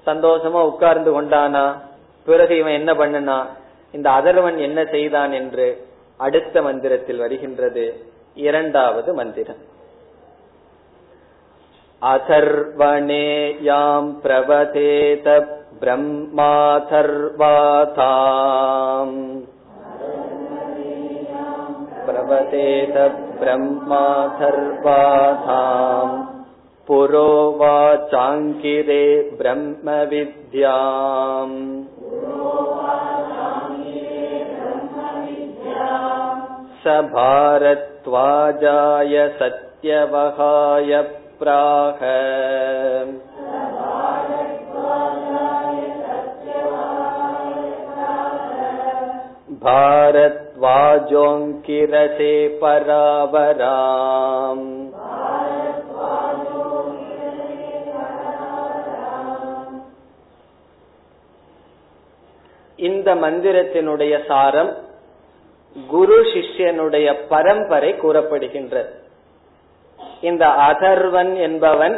[0.05, 1.79] சந்தோஷமா உட்கார்ந்து கொண்டானா?
[2.25, 3.45] பிறகு இவன் என்ன பண்ணனா?
[3.91, 5.87] இந்த அதர்வன் என்ன செய்தான் என்று
[6.17, 8.05] அடுத்த மந்திரத்தில் வருகின்றது.
[8.35, 9.73] இரண்டாவது மந்திரம்.
[12.03, 15.27] अथर्वणेयाम् प्रवतेत
[23.41, 24.33] ब्रह्माथर्वाथाम्
[26.87, 27.29] पुरो
[27.59, 29.05] वाचाङ्किरे
[29.39, 31.55] ब्रह्मविद्याम्।
[36.81, 36.83] स
[37.13, 40.91] भारत्वाजाय सत्यवहाय
[41.38, 42.00] प्राह
[49.60, 54.68] भारत् भारद्वाजोऽङ्किरसे परावराम्
[62.78, 64.76] இந்த மந்திரத்தினுடைய சாரம்
[65.88, 68.88] குரு சிஷ்யனுடைய பரம்பரை கூறப்படுகின்றது
[70.25, 71.95] இந்த அதர்வன் என்பவன்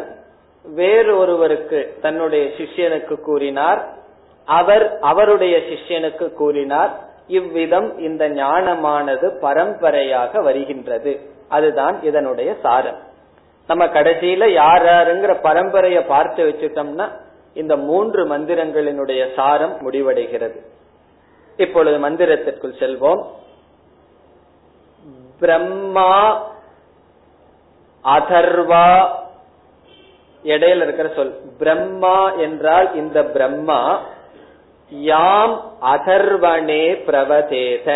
[0.76, 3.82] வேறொருவருக்கு தன்னுடைய சிஷ்யனுக்கு கூறினார்.
[4.46, 6.92] அவர் அவருடைய சிஷ்யனுக்கு கூறினார்.
[7.28, 11.14] இவ்விதம் இந்த ஞானமானது பரம்பரையாக வருகின்றது.
[11.48, 13.00] அதுதான் இதனுடைய சாரம்.
[13.68, 17.08] நம்ம கடைசியில யார் யாருங்கிற பரம்பரைய பார்த்து வச்சுட்டோம்னா
[17.54, 20.58] இந்த மூன்று மந்திரங்களினுடைய சாரம் முடிவடைகிறது.
[21.58, 23.24] இப்பொழுது மந்திரத்திற்குள் செல்வோம்.
[25.40, 26.16] பிரம்மா
[28.16, 28.90] அதர்வா
[30.44, 31.34] இடையில இருக்கிற சொல்.
[31.60, 33.80] பிரம்மா என்றால் இந்த பிரம்மா
[34.90, 37.88] யாம் அதர்வனே பிரவதேத.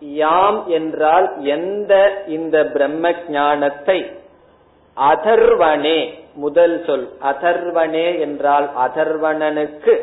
[0.00, 1.92] யாம் என்றால் எந்த
[2.26, 3.98] இந்த பிரம்ம ஞானத்தை?
[4.96, 5.98] அதர்வனே
[6.34, 7.06] முதல் சொல்.
[7.22, 9.94] அதர்வனே என்றால் அதர்வணனுக்கு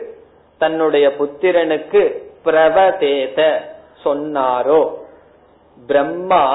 [0.57, 2.03] தன்னுடைய புத்திரனுக்கு
[2.45, 3.39] பிரவதேத
[4.03, 4.81] சொன்னாரோ.
[5.87, 6.45] பிரம்மா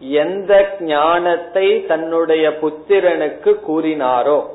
[0.00, 4.46] எந்த ஞானத்தை தன்னுடைய புத்திரனுக்கு கூறினாரோ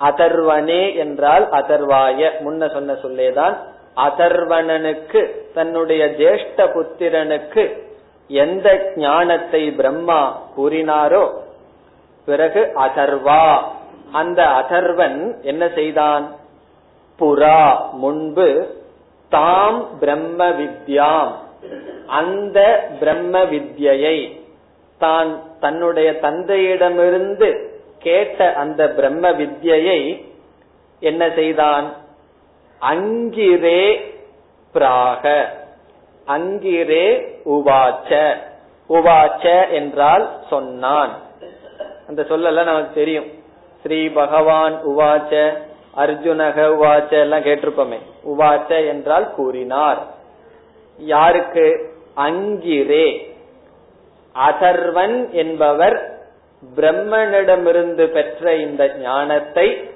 [0.00, 2.30] அதர்வனே என்றால் அதர்வாய.
[2.44, 3.56] முன்ன சொன்ன சொல்லேதான்
[3.96, 7.82] அதர்வணனுக்கு தன்னுடைய ஜேஷ்ட புத்திரனுக்கு
[8.28, 11.30] எந்த ஞானத்தை பிரம்மா கூறினாரோ
[12.24, 13.58] பிறகு அதர்வா.
[14.12, 16.34] அந்த அதர்வன் என்ன செய்தான்?
[17.18, 18.76] புறா முன்பு
[19.28, 21.32] தாம் பிரம்ம வித்யாம்.
[22.06, 24.38] அந்த பிரம்ம வித்யை
[24.98, 30.24] தான் தன்னுடைய தந்தையிடமிருந்து கேட்ட அந்த பிரம்ம வித்யை
[31.00, 31.92] என்ன செய்தான்?
[32.80, 34.00] அங்கிரே
[34.74, 35.44] பிராக
[36.26, 37.06] அங்கிரே
[37.44, 38.34] உவாச்ச
[38.88, 41.10] உவாச்ச என்றால் சொன்னான்.
[42.08, 43.28] அந்த சொல்லலாம் நமக்கு தெரியும்.
[43.82, 45.52] ஸ்ரீ பகவான் உவாச்ச
[45.96, 47.98] அர்ஜுனக உவாச்ச எல்லாம் கேட்டிருப்போமே.
[48.26, 50.18] உவாச்ச என்றால் கூறினார்.
[51.00, 51.94] யாருக்கு?
[52.16, 53.34] அங்கிரே.
[54.34, 56.20] அதர்வன் என்பவர்
[56.76, 59.90] பிரம்மனிடமிருந்து பெற்ற இந்த ஞானத்தை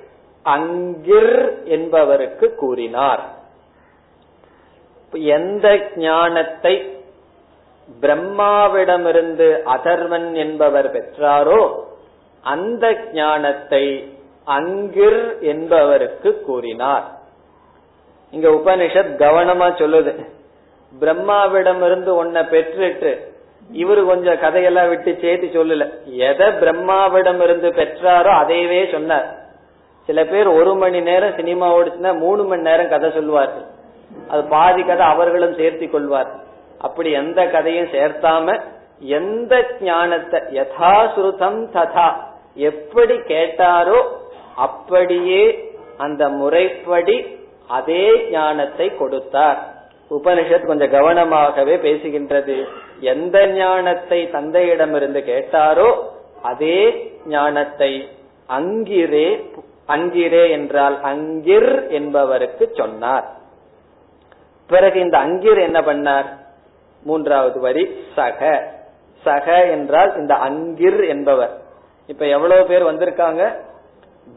[0.44, 3.22] அங்கிர் என்பவருக்கு கூறினார்.
[5.12, 6.98] எந்த ஞானத்தை
[8.00, 11.80] பிரம்மாவிடமிருந்து அதர்வன் என்பவர் பெற்றாரோ
[12.40, 14.14] அந்த ஞானத்தை
[14.46, 17.10] அங்கிர் என்பவருக்கு கூறினார்.
[18.30, 20.42] இங்க உபனிஷத் கவனமா சொல்லுது.
[21.00, 23.12] பிரம்மாவிடமிருந்து ஒன்ன பெற்றுட்டு
[23.82, 25.84] இவரு கொஞ்சம் கதையெல்லாம் விட்டு சேர்த்து சொல்லல.
[26.28, 29.28] எதை பிரம்மாவிடம் இருந்து பெற்றாரோ அதையவே சொன்னார்.
[30.08, 33.66] சில பேர் ஒரு மணி நேரம் சினிமா ஓடிச்சுன்னா மூணு மணி நேரம் கதை சொல்வார்கள்
[34.32, 36.30] அது பாதி கதை அவர்களும் சேர்த்தி கொள்வார்
[36.86, 38.56] அப்படி எந்த கதையும் சேர்த்தாம
[39.18, 42.08] எந்த ஞானத்தை யதாசுருதம் ததா
[42.70, 44.00] எப்படி கேட்டாரோ
[44.66, 45.44] அப்படியே
[46.04, 47.16] அந்த முறைப்படி
[47.78, 49.60] அதே ஞானத்தை கொடுத்தார்.
[50.10, 52.64] உபனிஷத் கொஞ்சம் கவனமாகவே பேசுகின்றது.
[53.00, 56.02] எந்த ஞானத்தை தந்தையிடமிருந்து கேட்டாரோ
[56.42, 58.08] அதே ஞானத்தை
[58.48, 59.52] அங்கிரே
[59.88, 63.32] அங்கிரே என்றால் அங்கிர் என்பவருக்கு சொன்னார்.
[64.66, 66.24] பிறகு இந்த அங்கிர் என்ன பண்ணார்?
[67.02, 68.72] மூன்றாவது வரி சக.
[69.22, 71.62] சக என்றால் இந்த அங்கிர் என்பவர்.
[72.06, 73.60] இப்ப எவ்வளவு பேர் வந்திருக்காங்க?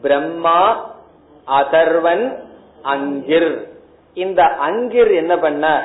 [0.02, 0.90] பிரம்மா
[1.46, 2.38] அதர்வன்
[2.84, 3.68] அங்கிர்.
[4.14, 5.84] இந்த அங்கிர் என்ன பண்ணார்?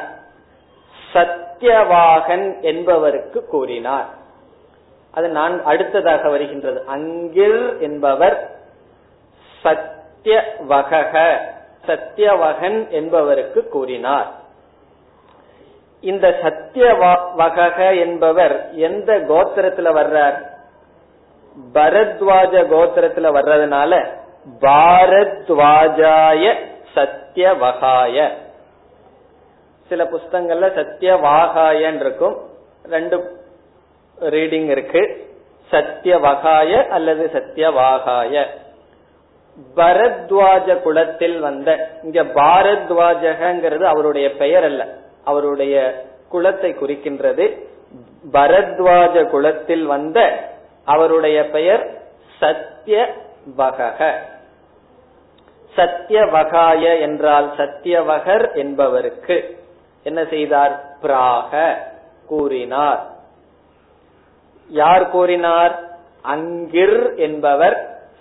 [1.13, 4.05] சத்தியவாகன் என்பவருக்கு கூறினார்.
[5.11, 6.83] அது நான் அடுத்ததாக வருகின்றது.
[6.95, 8.51] அங்கிர் என்பவர்
[9.63, 11.37] சத்தியவக
[11.87, 14.31] சத்தியவகன் என்பவருக்கு கூறினார்.
[16.01, 20.51] இந்த சத்தியவக என்பவர் எந்த கோத்திரத்துல வர்றார்?
[21.73, 24.07] பரத்வாஜ கோத்திரத்துல வர்றதுனால
[24.61, 26.53] பாரத்வாஜாய
[27.33, 28.29] சத்தியவகாய
[29.89, 32.35] சில புஸ்தங்கள்ல சத்தியவாகாயன் இருக்கும்
[32.83, 33.17] ரெண்டு
[34.19, 35.01] ரீடிங் இருக்கு.
[35.71, 38.45] சத்தியவகாய அல்லது சத்தியவாகாய
[39.75, 41.69] பரத்வாஜ குலத்தில் வந்த
[42.03, 44.83] இங்க பாரத்வாஜகங்கிறது அவருடைய பெயர் அல்ல
[45.23, 47.45] அவருடைய குலத்தை குறிக்கின்றது.
[48.33, 50.19] பரத்வாஜ குலத்தில் வந்த
[50.85, 51.83] அவருடைய பெயர்
[52.39, 53.13] சத்திய
[53.57, 54.13] வகக
[55.75, 59.37] சத்தியவகாய என்றால் சத்தியவகர் என்பவருக்கு.
[60.03, 60.73] என்ன செய்தார்?
[61.01, 61.77] பிராக
[62.27, 63.01] கூறினார்.
[64.69, 65.73] யார் கூறினார்?
[66.33, 67.77] அங்கிர் என்பவர்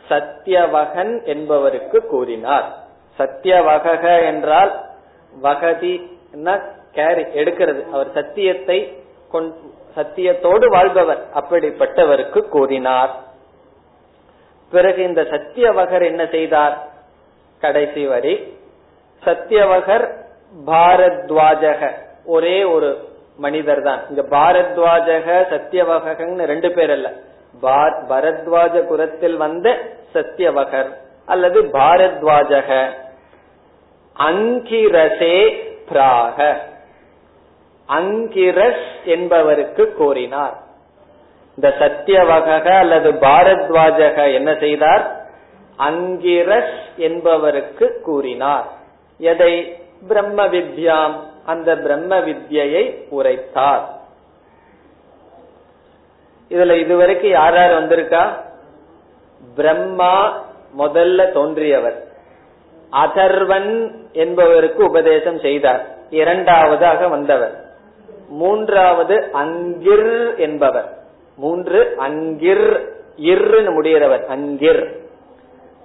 [0.08, 2.68] சத்தியவகன் என்பவருக்கு கூறினார்.
[3.18, 4.72] சத்தியவகக என்றால்
[5.42, 5.94] வகதி
[6.92, 7.82] கேரி எடுக்கிறது.
[7.90, 8.78] அவர் சத்தியத்தை
[9.96, 13.12] சத்தியத்தோடு வாழ்பவர் அப்படிப்பட்டவருக்கு கூறினார்.
[14.72, 16.76] பிறகு இந்த சத்தியவகர் என்ன செய்தார்?
[17.62, 18.34] கடைசி வரி.
[19.24, 20.06] சத்தியவகர்
[20.66, 21.90] பாரத்வாஜக.
[22.24, 22.90] ஒரே ஒரு
[23.36, 27.12] மனிதர் தான் இங்க பாரத்வாஜக சத்தியவகன்னு ரெண்டு பேர் அல்ல.
[28.08, 29.78] பரத்வாஜ குரத்தில் வந்த
[30.14, 30.90] சத்தியவகர்
[31.26, 32.90] அல்லது பாரத்வாஜக.
[34.18, 35.36] அங்கிரசே
[35.88, 36.56] பிராக.
[37.88, 40.56] அங்கிரஸ் என்பவருக்கு கூறினார்
[41.56, 45.21] இந்த சத்தியவக அல்லது பாரத்வாஜக என்ன செய்தார்?
[45.76, 48.68] அங்கிரஸ் என்பவருக்கு கூறினார்.
[49.18, 49.76] எதை?
[50.08, 51.12] பிரம்ம வித்யாம்
[51.46, 54.00] அந்த பிரம்ம வித்யை உரைத்தார்.
[56.50, 58.26] இதுல இதுவரைக்கும் யார் யார் வந்திருக்கா?
[59.54, 60.44] பிரம்மா
[60.78, 62.06] முதல்ல தோன்றியவர்.
[62.92, 65.86] அதர்வன் என்பவருக்கு உபதேசம் செய்தார்.
[66.10, 67.64] இரண்டாவதாக வந்தவர்.
[68.28, 70.98] மூன்றாவது அங்கிர் என்பவர்.
[71.36, 74.26] மூன்று அங்கிர் இர்னு முடிகிறவர்.
[74.28, 75.00] அங்கிர்.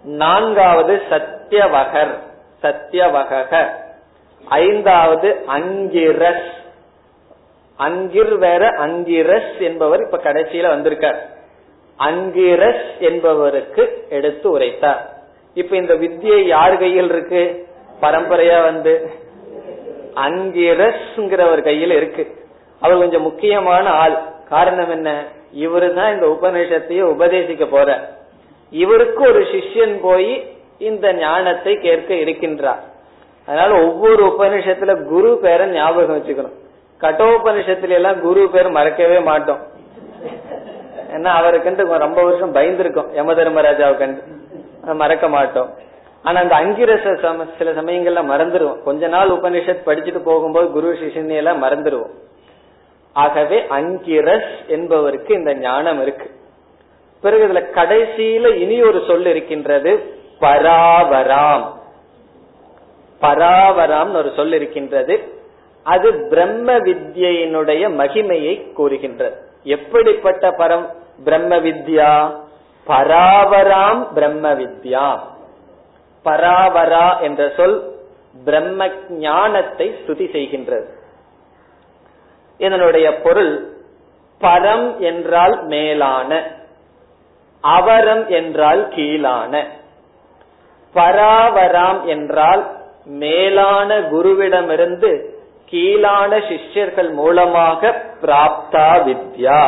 [0.07, 2.15] நான்காவது சத்தியவகர்
[2.61, 3.67] சத்தியவக
[4.49, 6.55] ஐந்தாவது அங்கிரஸ்
[7.79, 11.27] அங்கிர் வேற அங்கிரஸ் என்பவர் இப்ப கடைசியில வந்திருக்கார்.
[11.95, 15.09] அங்கிரஸ் என்பவருக்கு எடுத்து உரைத்தார்.
[15.53, 17.67] இப்ப இந்த வித்தியை யார் கையில் இருக்கு?
[18.01, 19.11] பரம்பரையா வந்து
[20.15, 22.45] அங்கிரஸ்ங்கிறவர் கையில் இருக்கு.
[22.79, 24.17] அவர் கொஞ்சம் முக்கியமான ஆள்.
[24.49, 25.23] காரணம் என்ன?
[25.55, 28.15] இவரு தான் இந்த உபநிஷத்தையே உபதேசிக்க போற
[28.69, 32.79] இவருக்கு ஒரு சிஷ்யன் போய் இந்த ஞானத்தை கேட்க இருக்கின்றார்.
[33.47, 36.53] அதனால ஒவ்வொரு உபநிஷத்துல குரு பேரை ஞாபகம் வச்சுக்கணும்.
[37.01, 39.59] கட்டோபனிஷத்துல எல்லாம் குரு பேர் மறக்கவே மாட்டோம்.
[41.11, 43.13] ஏன்னா அவருக்கு ரொம்ப வருஷம் பயந்துருக்கும்.
[43.13, 44.23] யம தர்மராஜாவுக்கு
[44.81, 45.73] மறக்க மாட்டோம்.
[46.23, 51.63] ஆனா அந்த அங்கிரச சம சில சமயங்கள்ல மறந்துடுவோம் கொஞ்ச நாள் உபனிஷத் படிச்சுட்டு போகும்போது குரு சிஷினி எல்லாம்
[51.63, 52.09] மறந்துடுவோம்
[53.13, 56.35] ஆகவே அங்கிரஸ் என்பவருக்கு இந்த ஞானம் இருக்கு.
[57.21, 61.65] பிறகு இதுல கடைசியில இனி ஒரு சொல் இருக்கின்றது பராவராம்.
[63.21, 65.41] பராவராம் ஒரு சொல் இருக்கின்றது.
[65.83, 69.35] அது பிரம்ம வித்யினுடைய மகிமையை கூறுகின்றது.
[69.63, 70.93] எப்படிப்பட்ட பரம்
[71.23, 72.39] பிரம்ம வித்யா?
[72.87, 75.19] பராவராம் பிரம்ம வித்யா.
[76.25, 77.95] பராவரா என்ற சொல்
[78.45, 80.85] பிரம்ம ஞானத்தை ஸ்துதி செய்கின்றது.
[82.57, 83.77] இதனுடைய பொருள்
[84.41, 86.55] பரம் என்றால் மேலான.
[87.75, 89.53] அவரம் என்றால் கீழான.
[90.95, 92.61] பராவராம் என்றால்
[93.21, 95.11] மேலான குருவிடமிருந்து
[95.71, 97.81] கீழான சிஷ்யர்கள் மூலமாக
[98.21, 99.61] பிராப்தா வித்யா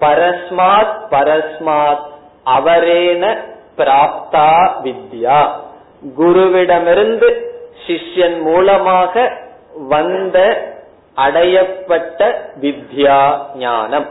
[0.00, 2.04] பரஸ்மாத் பரஸ்மாத்
[2.46, 3.24] அவரேன
[3.78, 4.48] பிராப்தா
[4.84, 5.40] வித்யா
[6.18, 7.28] குருவிடமிருந்து
[7.86, 9.14] சிஷ்யன் மூலமாக
[9.88, 10.38] வந்த
[11.16, 12.20] அடையப்பட்ட
[12.60, 13.20] வித்யா
[13.56, 14.08] ஞானம்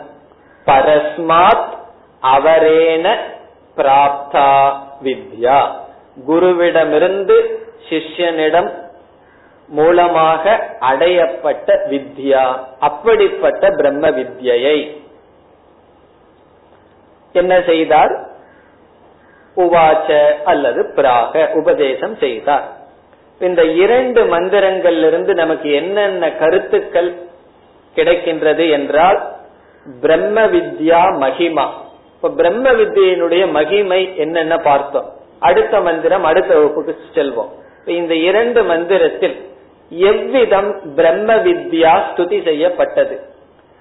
[0.68, 1.70] பரஸ்மாத்
[2.24, 3.16] அவரேன
[3.78, 5.72] பிராப்தா வித்யா.
[6.28, 7.42] குருவிடமிருந்து
[7.90, 8.72] சிஷ்யனிடம்
[9.68, 15.00] மூலமாக அடையப்பட்ட வித்யா அப்படிப்பட்ட பிரம்ம வித்யை.
[17.34, 18.30] என்ன செய்தார்?
[19.58, 22.64] உவாச்ச அல்லது பிராக உபதேசம் செய்தார்.
[23.40, 27.16] இந்த இரண்டு மந்திரங்களிலிருந்து நமக்கு என்னென்ன கருத்துக்கள்
[27.96, 29.36] கிடைக்கின்றது என்றால்
[30.02, 31.68] பிரம்ம வித்யா மகிமா.
[32.22, 35.14] இப்ப பிரம்ம வித்யினுடைய மகிமை என்னென்ன பார்த்தோம்?
[35.40, 37.52] அடுத்த மந்திரம் அடுத்த வகுப்புக்கு செல்வோம்.
[37.86, 39.50] இந்த இரண்டு மந்திரத்தில்
[39.90, 43.22] எவ்விதம் பிரம்ம வித்யா ஸ்துதி செய்யப்பட்டது?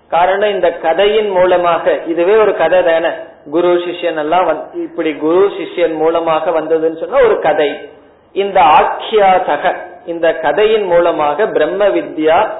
[0.09, 3.09] காரணம் இந்த கதையின் மூலமாக இதுவே ஒரு கதை தானே?
[3.51, 7.89] குரு சிஷ்யன் எல்லாம் இப்படி குரு சிஷ்யன் மூலமாக வந்ததுன்னு சொன்னா ஒரு கதை.
[8.33, 9.75] இந்த ஆக்கியாசக
[10.07, 12.51] இந்த கதையின் மூலமாக பிரம்ம வித்யா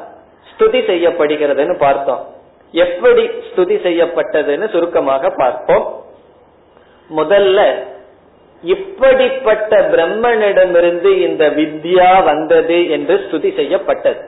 [0.51, 2.27] ஸ்துதி செய்யப்படுகிறதுன்னு பார்த்தோம்.
[2.73, 6.05] எப்படி ஸ்துதி செய்யப்பட்டதுன்னு சுருக்கமாக பார்ப்போம்.
[7.17, 7.75] முதல்ல
[8.63, 14.21] இப்படிப்பட்ட பிரம்மனிடமிருந்து இந்த வித்யா வந்தது என்று ஸ்துதி செய்யப்பட்டது.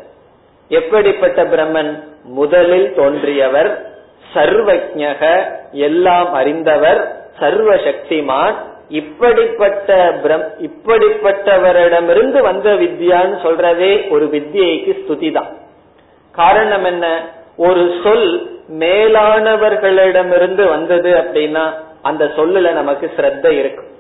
[0.68, 2.03] எப்படிப்பட்ட பிரம்மன்?
[2.24, 3.90] முதலில் தோன்றியவர்
[4.34, 8.55] சர்வஜக எல்லாம் அறிந்தவர் சர்வ சக்திமான்
[8.88, 15.51] இப்படிப்பட்ட பிரம் இப்படிப்பட்டவரிடமிருந்து வந்த வித்யான்னு சொல்றதே ஒரு வித்யைக்கு ஸ்துதி தான்.
[16.30, 17.30] காரணம் என்ன?
[17.59, 18.29] ஒரு சொல்
[18.83, 21.65] மேலானவர்களிடமிருந்து வந்தது அப்படின்னா
[22.03, 23.91] அந்த சொல்லுல நமக்கு ஸ்ரத்த இருக்கும்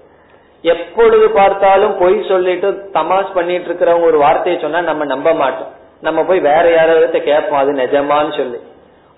[0.64, 5.70] எப்பொழுது பார்த்தாலும் பொய் சொல்லிட்டு தமாஷ் பண்ணிட்டு இருக்கிறவங்க ஒரு வார்த்தையை சொன்னா நம்ம நம்ப மாட்டோம்.
[6.00, 8.58] நம்ம போய் வேற யாராவது கேட்போம் அது நிஜமான்னு சொல்லி.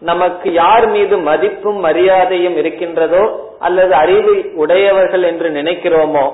[0.03, 3.23] நமக்கு யார் மீது மதிப்பும் மரியாதையும் இருக்கின்றதோ
[3.61, 4.33] அல்லது அறிவு
[4.63, 6.25] உடையவர்கள் என்று நினைக்கிறோமோ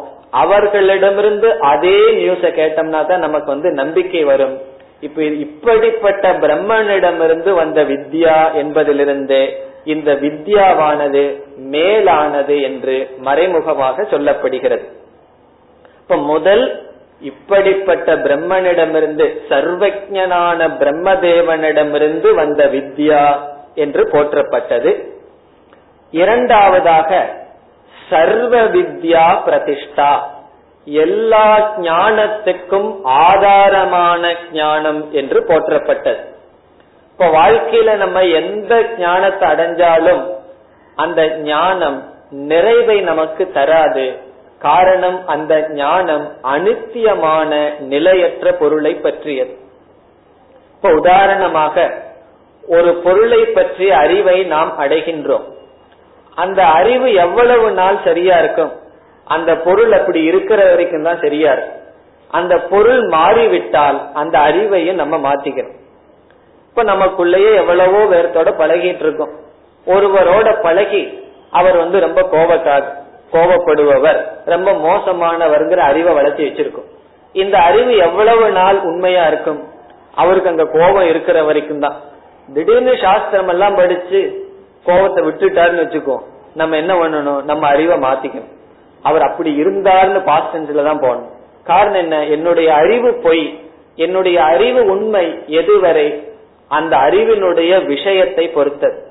[0.43, 4.57] அவர்களிடமிருந்து அதே நியூஸ கேட்டோம்னா தான் நமக்கு வந்து நம்பிக்கை வரும்.
[5.01, 14.85] இப்ப இப்படிப்பட்ட பிரம்மனிடமிருந்து வந்த வித்யா என்பதிலிருந்து இந்த வித்யாவானது மேலானது என்று மறைமுகமாக சொல்லப்படுகிறது.
[16.01, 16.89] இப்ப முதல்
[17.21, 23.39] இப்படிப்பட்ட பிரம்மனிடமிருந்து சர்வஜனான பிரம்மதேவனிடமிருந்து வந்த வித்யா
[23.75, 24.93] என்று போற்றப்பட்டது.
[26.11, 27.31] இரண்டாவதாக
[28.11, 30.39] சர்வ வித்யா பிரதிஷ்டா.
[30.85, 36.19] எல்லா ஞானத்துக்கும் ஆதாரமான ஞானம் என்று போற்றப்பட்டது.
[37.13, 40.27] இப்ப வாழ்க்கையில நம்ம எந்த ஞானத்தை அடைஞ்சாலும்
[40.95, 44.19] அந்த ஞானம் நிறைவை நமக்கு தராது.
[44.59, 49.59] காரணம் அந்த ஞானம் அனித்தியமான நிலையற்ற பொருளை பற்றியது.
[50.77, 52.03] இப்ப உதாரணமாக
[52.69, 55.43] ஒரு பொருளை பற்றிய அறிவை நாம் அடைகின்றோம்.
[56.35, 58.73] அந்த அறிவு எவ்வளவு நாள் சரியா இருக்கும்?
[59.35, 61.77] அந்த பொருள் அப்படி இருக்கிற வரைக்கும் தான் சரியா இருக்கும்.
[62.39, 65.77] அந்த பொருள் மாறிவிட்டால் அந்த அறிவையும் நம்ம மாத்திக்கிறோம்.
[66.69, 69.33] இப்ப நமக்குள்ளேயே எவ்வளவோ பேர்த்தோட பழகிட்டு இருக்கோம்.
[69.87, 71.03] ஒருவரோட பழகி
[71.59, 72.87] அவர் வந்து ரொம்ப கோபக்கார்
[73.35, 74.21] கோபப்படுபவர்
[74.53, 76.89] ரொம்ப மோசமானவர்ங்கிற அறிவை வளர்த்தி வச்சிருக்கும்.
[77.35, 79.61] இந்த அறிவு எவ்வளவு நாள் உண்மையா இருக்கும்?
[80.21, 81.97] அவருக்கு அங்க கோபம் இருக்கிற வரைக்கும் தான்.
[82.55, 84.21] திடீர்னு சாஸ்திரம் எல்லாம் படிச்சு
[84.89, 86.17] கோபத்தை விட்டுட்டாருன்னு வச்சுக்கோ
[86.61, 87.43] நம்ம என்ன பண்ணணும்?
[87.51, 88.55] நம்ம அறிவை மாத்திக்கணும்.
[89.03, 91.31] அவர் அப்படி இருந்தார்னு பாஸ்டன்ஸ்ல தான் போகணும்.
[91.65, 92.25] காரணம் என்ன?
[92.25, 93.61] என்னுடைய அறிவு பொய்.
[93.95, 96.29] என்னுடைய அறிவு உண்மை எதுவரை?
[96.69, 99.09] அந்த அறிவினுடைய விஷயத்தை பொறுத்தது.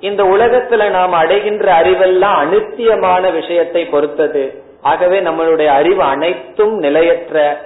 [0.00, 4.62] இந்த உலகத்துல நாம் அடைகின்ற அறிவெல்லாம் அனித்தியமான விஷயத்தை பொறுத்தது.
[4.82, 7.58] ஆகவே நம்மளுடைய அறிவு அனைத்தும் நிலையற்ற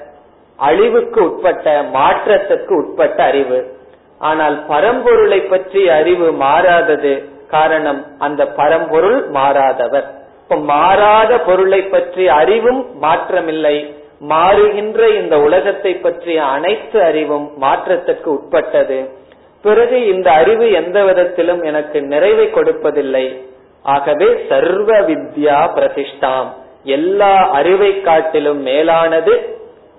[0.57, 3.77] அழிவுக்கு உட்பட்ட மாற்றத்துக்கு உட்பட்ட அறிவு.
[4.19, 7.29] ஆனால் பரம்பொருளை பற்றிய அறிவு மாறாதது.
[7.51, 10.18] காரணம் அந்த பரம்பொருள் மாறாதவர்.
[10.49, 13.95] இப்ப மாறாத பொருளை பற்றிய அறிவும் மாற்றமில்லை.
[14.29, 19.09] மாறுகின்ற இந்த உலகத்தை பற்றிய அனைத்து அறிவும் மாற்றத்திற்கு உட்பட்டது.
[19.63, 23.45] பிறகு இந்த அறிவு எந்த விதத்திலும் எனக்கு நிறைவை கொடுப்பதில்லை.
[23.83, 26.47] ஆகவே சர்வ வித்யா பிரதிஷ்டாம்.
[26.83, 29.57] எல்லா அறிவை காட்டிலும் மேலானது.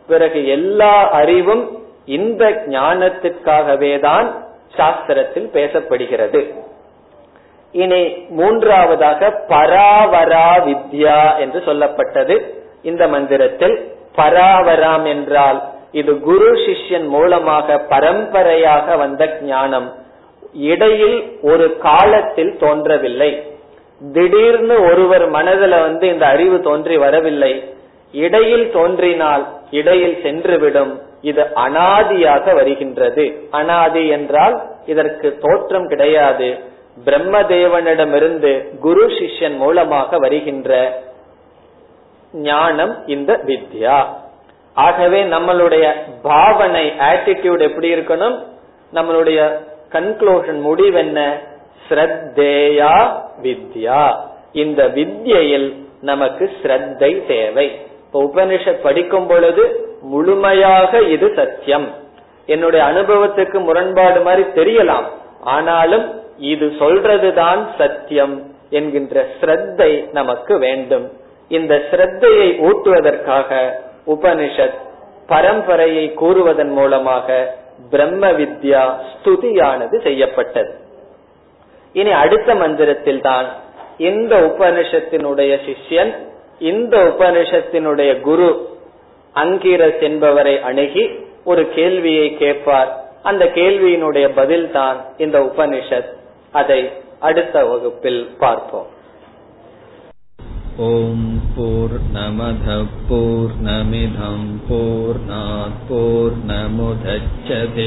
[0.07, 4.45] பிறகு எல்லா அறிவும் இந்த ஞானத்திற்காகவே தான்
[4.77, 6.53] சாஸ்திரத்தில் பேசப்படுகிறது.
[7.72, 12.43] இனி மூன்றாவதாக பராவரா வித்யா என்று சொல்லப்பட்டது.
[12.82, 19.93] இந்த மந்திரத்தில் பராவராம் என்றால் இது குரு சிஷ்யன் மூலமாக பரம்பரையாக வந்த ஞானம்.
[20.53, 23.43] இடையில் ஒரு காலத்தில் தோன்றவில்லை.
[24.13, 27.74] திடீர்னு ஒருவர் மனதில் வந்து இந்த அறிவு தோன்றி வரவில்லை.
[28.11, 31.01] இடையில் தோன்றினால் இடையில் சென்றுவிடும்.
[31.22, 33.47] இது அனாதியாக வருகின்றது.
[33.51, 36.59] அனாதி என்றால் இதற்கு தோற்றம் கிடையாது.
[37.05, 41.01] பிரம்மதேவனிடமிருந்து குரு சிஷ்யன் மூலமாக வருகின்ற
[42.33, 44.05] ஞானம் இந்த வித்யா.
[44.73, 48.43] ஆகவே நம்மளுடைய பாவனை ஆட்டிடியூட் எப்படி இருக்கணும்?
[48.93, 49.57] நம்மளுடைய
[49.91, 51.33] கன்க்ளூஷன் முடிவென்ன
[51.89, 54.15] ஸ்ரத்தேயா வித்யா.
[54.51, 57.81] இந்த வித்யில் நமக்கு ஸ்ரத்தை தேவை.
[58.05, 61.93] இப்ப உபனிஷத் படிக்கும் பொழுது முழுமையாக இது சத்தியம்.
[62.45, 65.03] என்னுடைய அனுபவத்துக்கு முரண்பாடு மாதிரி தெரியலாம்.
[65.41, 71.11] ஆனாலும் இது சொல்றதுதான் சத்தியம் என்கின்ற ஸ்ரத்தை நமக்கு வேண்டும்.
[71.47, 73.71] இந்த ஸ்ரத்தையை ஊட்டுவதற்காக
[74.07, 74.77] உபனிஷத்
[75.27, 77.57] பரம்பரையை கூறுவதன் மூலமாக
[77.89, 80.75] பிரம்ம வித்யா ஸ்துதியானது செய்யப்பட்டது.
[81.93, 83.45] இனி அடுத்த மந்திரத்தில் தான்
[83.97, 86.15] இந்த உபனிஷத்தினுடைய சிஷ்யன்
[86.59, 88.77] இந்த உபனிஷத்தினுடைய குரு
[89.33, 91.09] அங்கிரஸ் என்பவரை அணுகி
[91.43, 93.03] ஒரு கேள்வியை கேட்பார்.
[93.23, 96.17] அந்த கேள்வியினுடைய பதில் தான் இந்த உபனிஷத்.
[96.55, 96.80] அதை
[97.28, 98.90] அடுத்த வகுப்பில் பார்ப்போம்
[100.76, 101.18] ॐ
[101.55, 102.88] पूर्णमधपूर्णमिधम्
[104.68, 107.86] पूर्णात् पूर्णमुदच्छते